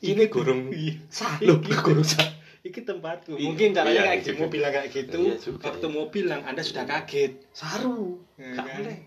Ini 0.00 0.26
gurung 0.26 0.72
Iya. 0.74 0.98
salu, 1.06 1.60
Iki- 1.60 1.78
gurung 1.78 2.02
salu. 2.02 2.32
Iki 2.60 2.80
tempatku. 2.82 3.32
Iya, 3.34 3.46
Mungkin 3.46 3.68
caranya 3.70 3.94
iya, 3.94 4.08
kayak 4.10 4.20
gitu, 4.20 4.36
mau 4.36 4.48
bilang 4.48 4.68
kayak 4.68 4.88
gitu. 4.90 5.18
Iya 5.22 5.34
juga, 5.36 5.64
waktu 5.64 5.86
iya. 5.86 5.94
mau 5.94 6.06
bilang 6.08 6.40
Anda 6.42 6.60
sudah 6.60 6.84
kaget. 6.84 7.32
Saru. 7.52 8.18
Ya 8.34 8.52
Gak 8.52 8.64
kan? 8.64 8.76
boleh. 8.76 8.98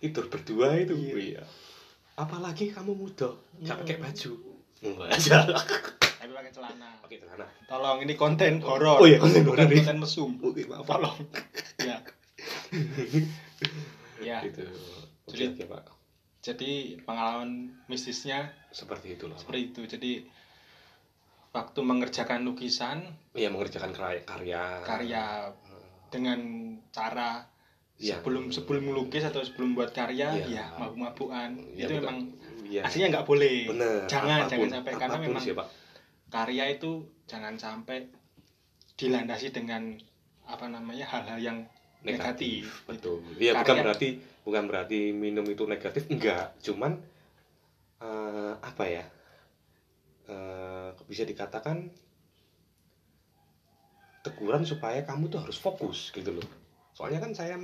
Tidur 0.00 0.24
berdua 0.26 0.66
itu. 0.74 0.94
Iya. 0.96 1.14
Iya. 1.14 1.42
Apalagi 2.16 2.70
kamu 2.70 2.92
muda, 2.94 3.30
gak 3.60 3.76
Hmm. 3.76 3.80
pakai 3.84 3.96
baju. 4.00 4.32
Enggak 4.80 6.03
pakai 6.34 6.50
celana. 6.50 6.90
Pakai 7.00 7.16
celana. 7.18 7.46
Tolong 7.64 7.98
ini 8.00 8.14
konten 8.14 8.58
horor. 8.60 8.98
Oh 8.98 9.06
iya, 9.06 9.16
konten 9.16 9.42
horor. 9.42 9.64
konten 9.64 9.96
mesum. 9.96 10.30
Oke, 10.38 10.66
maaf. 10.66 10.84
Tolong. 10.84 11.16
ya. 11.80 11.96
ya. 14.28 14.38
Gitu. 14.42 14.62
Jadi- 15.26 15.48
Oke, 15.48 15.56
oke, 15.56 15.64
Pak. 15.70 15.82
Jadi 16.42 16.70
pengalaman 17.00 17.50
mistisnya 17.86 18.52
Seperti 18.68 19.14
itulah. 19.14 19.32
Pak. 19.32 19.40
seperti 19.40 19.60
itu. 19.64 19.80
Jadi 19.88 20.12
waktu 21.50 21.80
mengerjakan 21.80 22.42
lukisan 22.42 23.08
Iya, 23.32 23.48
mengerjakan 23.48 23.94
karya 23.94 24.20
karya. 24.22 24.62
karya 24.82 25.24
dengan 26.10 26.40
cara 26.90 27.46
Iya. 27.94 28.18
sebelum 28.18 28.50
sebelum 28.50 28.90
melukis 28.90 29.22
atau 29.22 29.38
sebelum 29.40 29.72
buat 29.72 29.94
karya 29.94 30.34
Iya. 30.36 30.46
ya 30.50 30.64
mabuk-mabukan 30.76 31.54
Iya, 31.72 31.86
itu 31.86 31.92
betul. 31.94 32.00
memang 32.02 32.16
Iya. 32.66 32.80
aslinya 32.82 33.08
nggak 33.12 33.24
boleh 33.24 33.54
Bener. 33.70 33.98
jangan 34.04 34.38
apa 34.40 34.50
pun, 34.50 34.50
jangan 34.50 34.70
sampai 34.74 34.92
karena 34.98 35.18
memang 35.20 35.40
sih, 35.40 35.54
Pak. 35.54 35.66
Karya 36.34 36.74
itu 36.74 37.06
jangan 37.30 37.54
sampai 37.54 38.10
dilandasi 38.98 39.54
dengan 39.54 39.94
apa 40.50 40.66
namanya 40.66 41.06
hal-hal 41.06 41.38
yang 41.38 41.58
negatif, 42.02 42.84
betul. 42.90 43.22
Iya 43.38 43.54
bukan 43.62 43.76
berarti 43.80 44.08
bukan 44.42 44.64
berarti 44.66 45.14
minum 45.14 45.46
itu 45.46 45.62
negatif 45.64 46.10
enggak. 46.10 46.52
Cuman 46.60 46.98
eh, 48.02 48.54
apa 48.58 48.84
ya 48.84 49.04
eh, 50.26 50.90
bisa 51.06 51.22
dikatakan 51.22 51.88
teguran 54.26 54.66
supaya 54.66 55.06
kamu 55.06 55.30
tuh 55.30 55.40
harus 55.46 55.56
fokus 55.56 56.10
gitu 56.10 56.34
loh. 56.34 56.48
Soalnya 56.92 57.22
kan 57.22 57.32
saya 57.32 57.56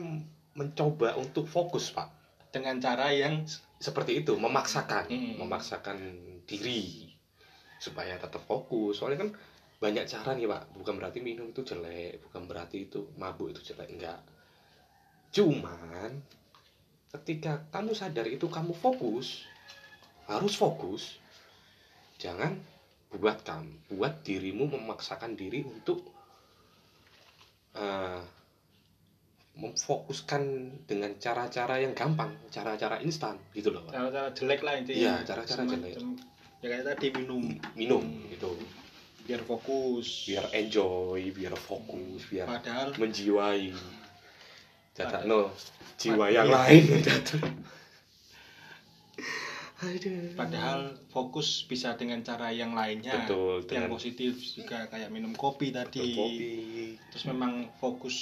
mencoba 0.55 1.19
untuk 1.19 1.51
fokus 1.51 1.91
pak. 1.91 2.07
Dengan 2.55 2.79
cara 2.79 3.11
yang 3.11 3.45
seperti 3.81 4.23
itu 4.25 4.37
memaksakan 4.37 5.09
Hmm. 5.09 5.35
memaksakan 5.41 5.99
diri 6.45 7.10
supaya 7.81 8.21
tetap 8.21 8.45
fokus. 8.45 9.01
Soalnya 9.01 9.25
kan 9.25 9.31
banyak 9.81 10.05
cara 10.05 10.37
nih 10.37 10.45
pak. 10.45 10.63
Bukan 10.77 11.01
berarti 11.01 11.25
minum 11.25 11.49
itu 11.49 11.65
jelek 11.65 12.21
bukan 12.29 12.45
berarti 12.45 12.85
itu 12.87 13.09
mabuk 13.17 13.57
itu 13.57 13.73
jelek 13.73 13.89
enggak. 13.89 14.21
Cuman 15.33 16.21
ketika 17.11 17.65
kamu 17.75 17.97
sadar 17.97 18.29
itu 18.29 18.47
kamu 18.47 18.71
fokus 18.77 19.43
harus 20.31 20.55
fokus 20.55 21.19
jangan 22.23 22.55
buat 23.11 23.43
kamu 23.43 23.91
buat 23.91 24.23
dirimu 24.23 24.71
memaksakan 24.71 25.35
diri 25.35 25.67
untuk 25.67 26.07
eh, 27.75 28.23
memfokuskan 29.59 30.43
dengan 30.87 31.19
cara-cara 31.19 31.83
yang 31.83 31.91
gampang 31.91 32.31
cara-cara 32.55 33.03
instan 33.03 33.35
gitu 33.51 33.75
loh 33.75 33.83
cara-cara 33.91 34.31
jelek 34.31 34.63
lah 34.63 34.75
intinya. 34.79 35.19
Iya, 35.19 35.27
cara-cara 35.27 35.63
jelek. 35.67 35.99
Ya 36.61 36.67
kayak 36.71 36.85
tadi 36.87 37.07
minum. 37.15 37.45
Minum 37.73 38.05
Hmm. 38.05 38.29
gitu. 38.29 38.53
Biar 39.25 39.41
fokus. 39.43 40.27
Biar 40.27 40.47
enjoy 40.51 41.31
biar 41.31 41.55
fokus 41.55 42.27
biar 42.27 42.47
padahal 42.47 42.93
menjiwai. 42.95 43.73
Padahal- 44.93 45.25
no 45.25 45.41
jiwa 45.97 46.27
Pad- 46.27 46.35
yang 46.35 46.49
lain. 46.49 46.85
Aduh. 49.81 50.37
padahal 50.37 50.93
fokus 51.09 51.65
bisa 51.65 51.97
dengan 51.97 52.21
cara 52.21 52.53
yang 52.53 52.77
lainnya 52.77 53.17
betul 53.25 53.65
yang 53.65 53.89
dengan 53.89 53.97
positif 53.97 54.37
juga 54.53 54.85
kayak 54.87 55.09
minum 55.09 55.33
kopi 55.33 55.73
tadi. 55.73 56.05
Kopi. 56.13 56.53
Terus 57.09 57.25
memang 57.25 57.65
fokus 57.81 58.17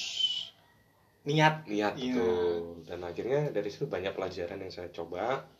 niat. 1.27 1.67
Niat 1.67 1.99
betul. 1.99 2.87
Dan 2.87 3.03
akhirnya 3.03 3.51
dari 3.51 3.75
situ 3.75 3.91
banyak 3.91 4.15
pelajaran 4.15 4.63
yang 4.63 4.71
saya 4.71 4.87
coba 4.95 5.51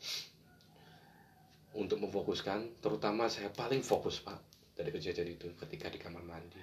untuk 1.73 2.01
memfokuskan 2.01 2.81
terutama 2.81 3.29
saya 3.29 3.49
paling 3.49 3.81
fokus 3.81 4.19
pak 4.19 4.39
dari 4.73 4.89
kejadian 4.89 5.35
itu 5.35 5.51
ketika 5.59 5.91
di 5.91 5.99
kamar 5.99 6.23
mandi. 6.23 6.61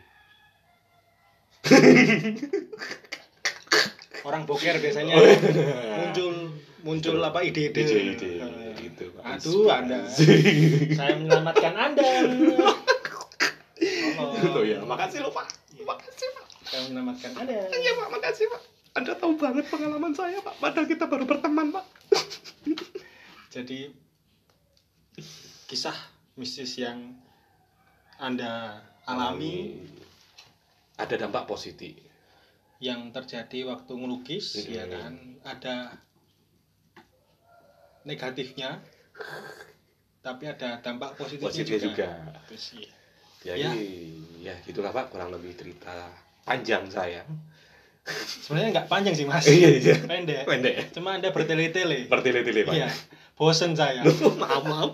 Orang 4.26 4.42
boker 4.42 4.82
biasanya. 4.82 5.14
Oh, 5.14 5.22
iya. 5.22 5.38
muncul 6.02 6.34
muncul 6.82 7.16
apa 7.22 7.42
ide-ide. 7.42 7.78
Ide-ide 7.78 8.42
Eh, 8.42 8.72
gitu 8.82 9.14
Pak. 9.14 9.22
aduh 9.38 9.70
anda. 9.70 10.02
Inspirasi. 10.02 10.94
saya 10.98 11.14
menyelamatkan 11.14 11.74
anda. 11.74 12.06
Oh 14.16 14.64
ya 14.64 14.80
makasih 14.80 15.20
lo 15.20 15.28
pak. 15.28 15.44
Makasih 15.76 16.28
pak. 16.32 16.46
Saya 16.64 16.80
menyelamatkan 16.88 17.32
anda. 17.36 17.68
Iya 17.68 17.92
pak. 17.92 18.08
Makasih 18.08 18.48
pak. 18.48 18.62
Anda 18.96 19.12
tahu 19.12 19.36
banget 19.36 19.68
pengalaman 19.68 20.16
saya 20.16 20.40
pak. 20.40 20.56
Padahal 20.56 20.88
kita 20.88 21.04
baru 21.04 21.28
berteman 21.28 21.68
pak. 21.68 21.84
Jadi 23.52 23.92
kisah 25.66 25.94
mistis 26.34 26.78
yang 26.78 27.14
anda 28.16 28.80
alami. 29.04 29.82
Ada 30.96 31.20
dampak 31.20 31.44
positif. 31.44 31.92
Yang 32.80 33.12
terjadi 33.12 33.68
waktu 33.68 33.92
ngelukis 33.92 34.46
Mhm. 34.56 34.72
ya 34.72 34.84
kan? 34.88 35.12
Ada 35.44 35.74
negatifnya 38.06 38.80
tapi 40.22 40.44
ada 40.46 40.80
dampak 40.80 41.14
positifnya, 41.14 41.46
positif 41.46 41.78
juga, 41.78 42.08
Itu 42.48 42.56
sih. 42.58 42.84
jadi 43.42 43.70
ya. 44.42 44.54
gitulah 44.64 44.90
pak. 44.90 45.12
Kurang 45.12 45.30
lebih 45.30 45.54
cerita 45.54 46.10
panjang 46.42 46.86
saya. 46.88 47.22
Sebenarnya 48.42 48.70
nggak 48.80 48.88
panjang 48.88 49.14
sih 49.14 49.26
mas. 49.26 49.44
Iya 49.50 49.68
iya. 49.76 49.94
Pendek. 50.00 50.46
Pendek. 50.46 50.74
Ya 50.74 50.84
cuma 50.90 51.18
anda 51.18 51.30
bertele-tele. 51.30 52.06
Bertele-tele 52.06 52.62
pak. 52.64 52.74
Iya 52.74 52.88
bosen 53.36 53.76
saya. 53.76 54.00
Maaf 54.02 54.64
maaf 54.64 54.90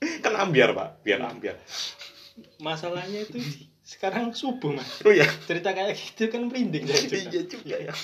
kan 0.24 0.34
ambiar 0.38 0.74
pak. 0.74 1.02
Biar 1.02 1.20
ambiar. 1.22 1.56
Masalahnya 2.62 3.26
itu 3.26 3.38
sekarang 3.82 4.36
subuh 4.36 4.76
mas. 4.76 5.02
Oh 5.02 5.14
ya 5.14 5.26
cerita 5.48 5.74
kayak 5.74 5.96
gitu 5.96 6.30
kan 6.30 6.46
merinding 6.46 6.84
saya 6.86 7.08
juga. 7.08 7.18
iya 7.18 7.42
juga 7.48 7.76
ya. 7.80 7.94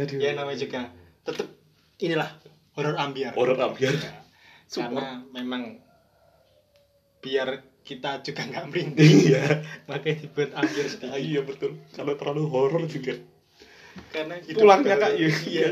Aduh 0.00 0.18
ya 0.24 0.30
namanya 0.34 0.58
juga 0.58 0.80
tetap 1.22 1.48
inilah 2.00 2.30
horor 2.74 2.96
ambiar. 2.98 3.32
Horor 3.38 3.58
ambiar. 3.60 3.94
Ya, 3.94 4.24
karena 4.72 5.22
memang 5.30 5.78
biar 7.22 7.62
kita 7.84 8.24
juga 8.24 8.42
nggak 8.48 8.64
merinding. 8.72 9.14
Iya. 9.30 9.44
Makanya 9.88 10.16
dibuat 10.26 10.50
ambiar 10.56 10.86
sedikit. 10.90 11.20
Iya 11.20 11.40
betul. 11.44 11.78
Kalau 11.94 12.12
terlalu 12.18 12.42
horor 12.50 12.84
juga. 12.88 13.14
Karena 14.10 14.42
pulangnya 14.42 14.98
kak 14.98 15.12
iya 15.14 15.30
iya. 15.46 15.68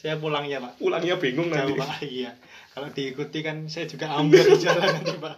Saya 0.00 0.16
pulangnya 0.16 0.64
pak. 0.64 0.80
Pulangnya 0.80 1.20
bingung 1.20 1.52
jauh 1.52 1.76
nanti. 1.76 1.76
Pak. 1.76 1.90
Iya 2.00 2.32
kalau 2.76 2.92
diikuti 2.92 3.40
kan 3.40 3.64
saya 3.72 3.88
juga 3.88 4.12
ambil 4.12 4.52
di 4.52 4.60
jalan 4.60 4.84
nanti 5.00 5.16
pak. 5.16 5.36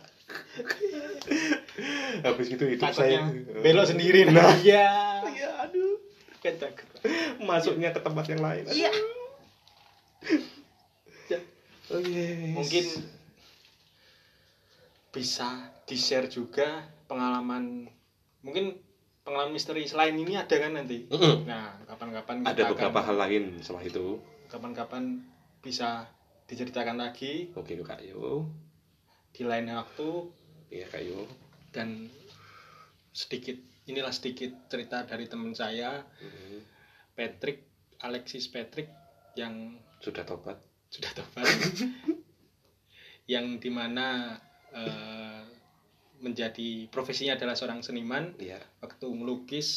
Habis 2.27 2.49
itu 2.51 2.65
hidup 2.67 2.91
saya. 2.91 3.23
takutnya 3.23 3.63
belok 3.63 3.87
sendiri. 3.87 4.27
Nah. 4.27 4.43
nah. 4.43 4.59
Iya. 4.59 4.87
Iya 5.31 5.49
aduh. 5.63 6.03
Takut 6.43 6.89
masuknya 7.39 7.95
ke 7.95 8.01
tempat 8.03 8.27
yang 8.27 8.43
lain. 8.43 8.67
Iya. 8.67 8.91
Oh 11.89 12.03
yes. 12.05 12.53
mungkin 12.53 12.85
bisa 15.09 15.73
di 15.89 15.97
share 15.97 16.29
juga 16.29 16.85
pengalaman 17.09 17.89
mungkin 18.45 18.77
pengalaman 19.25 19.57
misteri 19.57 19.89
selain 19.89 20.13
ini 20.13 20.37
ada 20.37 20.53
kan 20.53 20.77
nanti? 20.77 21.09
Mm-mm. 21.09 21.49
nah 21.49 21.81
kapan-kapan 21.89 22.45
ada 22.45 22.61
kita 22.61 22.77
beberapa 22.77 22.99
akan- 23.01 23.07
hal 23.09 23.17
lain 23.17 23.45
setelah 23.65 23.85
itu. 23.89 24.21
Kapan-kapan 24.53 25.25
bisa 25.65 26.13
diceritakan 26.49 26.97
lagi. 26.97 27.53
Oke 27.53 27.77
kak 27.85 28.01
Yo. 28.03 28.49
Di 29.31 29.45
lain 29.45 29.69
waktu. 29.69 30.33
Iya 30.73 30.87
kak 30.89 31.03
Yo. 31.05 31.29
Dan 31.71 32.09
sedikit 33.13 33.61
inilah 33.85 34.11
sedikit 34.11 34.53
cerita 34.73 35.05
dari 35.05 35.29
teman 35.29 35.53
saya 35.53 36.05
Mm. 36.21 36.61
Patrick 37.13 37.69
Alexis 38.01 38.49
Patrick 38.49 38.89
yang 39.37 39.77
sudah 40.01 40.25
tobat. 40.25 40.57
Sudah 40.89 41.13
tobat. 41.13 41.45
Yang 43.33 43.61
di 43.61 43.69
mana 43.69 44.41
eh, 44.73 45.45
menjadi 46.25 46.89
profesinya 46.89 47.37
adalah 47.37 47.53
seorang 47.53 47.85
seniman. 47.85 48.33
Iya. 48.41 48.57
Waktu 48.81 49.05
melukis 49.13 49.69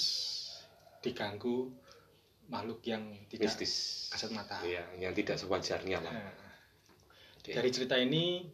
diganggu 1.04 1.68
makhluk 2.48 2.80
yang 2.88 3.04
tidak 3.28 3.52
mistis. 3.52 4.08
kasat 4.14 4.32
mata. 4.32 4.60
Iya, 4.64 4.84
yang 5.00 5.12
tidak 5.16 5.40
sewajarnya 5.40 5.98
lah. 6.04 6.14
Nah, 6.14 6.51
Oke. 7.42 7.52
dari 7.52 7.70
cerita 7.70 7.98
ini 7.98 8.46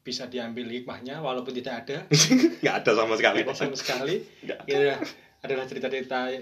bisa 0.00 0.24
diambil 0.24 0.64
hikmahnya 0.66 1.20
walaupun 1.20 1.52
tidak 1.52 1.84
ada 1.84 1.98
nggak 2.64 2.76
ada 2.80 2.90
sama 2.96 3.14
sekali 3.14 3.40
sama 3.46 3.76
sekali 3.76 4.14
ada. 4.42 4.56
ya, 4.64 4.96
adalah 5.40 5.64
cerita-cerita 5.64 6.32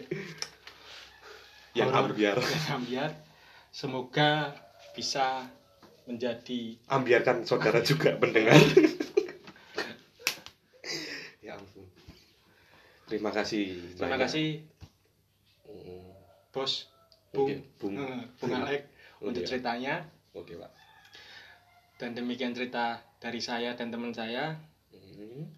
yang 1.74 1.90
ambiar 1.90 2.38
yang 2.54 2.66
ambiar 2.72 3.10
semoga 3.68 4.54
bisa 4.94 5.50
menjadi 6.06 6.78
ambiarkan 6.86 7.42
saudara 7.42 7.82
juga 7.82 8.14
mendengar 8.16 8.54
ya 11.42 11.54
ampun 11.54 11.84
terima 13.04 13.30
kasih 13.30 13.94
terima 13.94 14.14
banyak. 14.14 14.22
kasih 14.22 14.48
bos 16.48 16.86
bung 17.28 17.50
Oke, 17.50 17.54
Bung. 17.76 17.94
eh, 17.94 18.22
bung 18.38 18.52
Alek 18.54 18.82
Oh, 19.18 19.26
untuk 19.26 19.42
iya. 19.42 19.50
ceritanya 19.50 19.94
oke 20.30 20.54
pak 20.54 20.70
dan 21.98 22.14
demikian 22.14 22.54
cerita 22.54 23.02
dari 23.18 23.42
saya 23.42 23.74
dan 23.74 23.90
teman 23.90 24.14
saya 24.14 24.54
Mm, 25.18 25.50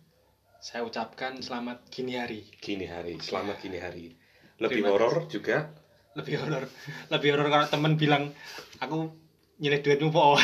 saya 0.57 0.88
ucapkan 0.88 1.36
selamat 1.45 1.93
gini 1.93 2.16
hari. 2.16 2.49
Gini 2.64 2.88
hari 2.88 3.20
selamat 3.20 3.61
gini 3.61 3.76
hari. 3.76 4.16
Lebih 4.57 4.88
horor 4.88 5.28
juga. 5.28 5.68
Lebih 6.16 6.41
horor 6.41 6.64
lebih 7.12 7.28
horor 7.36 7.49
kalau 7.53 7.66
temen 7.68 8.01
bilang 8.01 8.32
aku 8.80 9.12
nyilih 9.61 9.84
duitmu 9.84 10.09
po. 10.09 10.41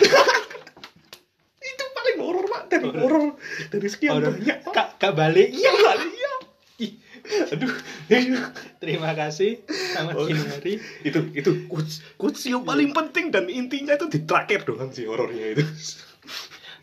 Itu 1.65 1.85
paling 1.97 2.17
horor 2.21 2.45
pak 2.45 2.63
dari 2.69 2.85
horor. 2.93 3.41
dari 3.73 3.89
sekian 3.89 4.21
banyak 4.21 4.69
kak 4.69 5.01
kak 5.01 5.13
balik. 5.17 5.49
Iya 5.49 5.73
iya 7.27 7.45
aduh. 7.51 7.75
Terima 8.83 9.11
kasih. 9.13 9.63
Selamat 9.67 10.15
Oh. 10.17 10.27
gini 10.27 10.43
hari 10.47 10.73
itu 11.03 11.21
itu 11.35 11.51
quotes, 11.67 12.01
quotes 12.17 12.43
yang 12.47 12.63
paling 12.63 12.95
penting 12.95 13.29
dan 13.35 13.51
intinya 13.51 13.95
itu 13.95 14.07
di 14.09 14.23
terakhir 14.25 14.65
doang 14.65 14.91
sih 14.95 15.05
horornya 15.05 15.59
itu. 15.59 15.65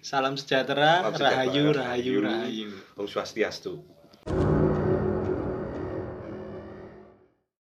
Salam 0.04 0.36
sejahtera 0.36 1.02
Salam 1.02 1.16
sejahtera, 1.16 1.48
rahayu 1.48 1.64
rahayu. 1.74 2.16
Rahayu. 2.22 2.70
Om 3.00 3.08
Swastiastu 3.08 3.82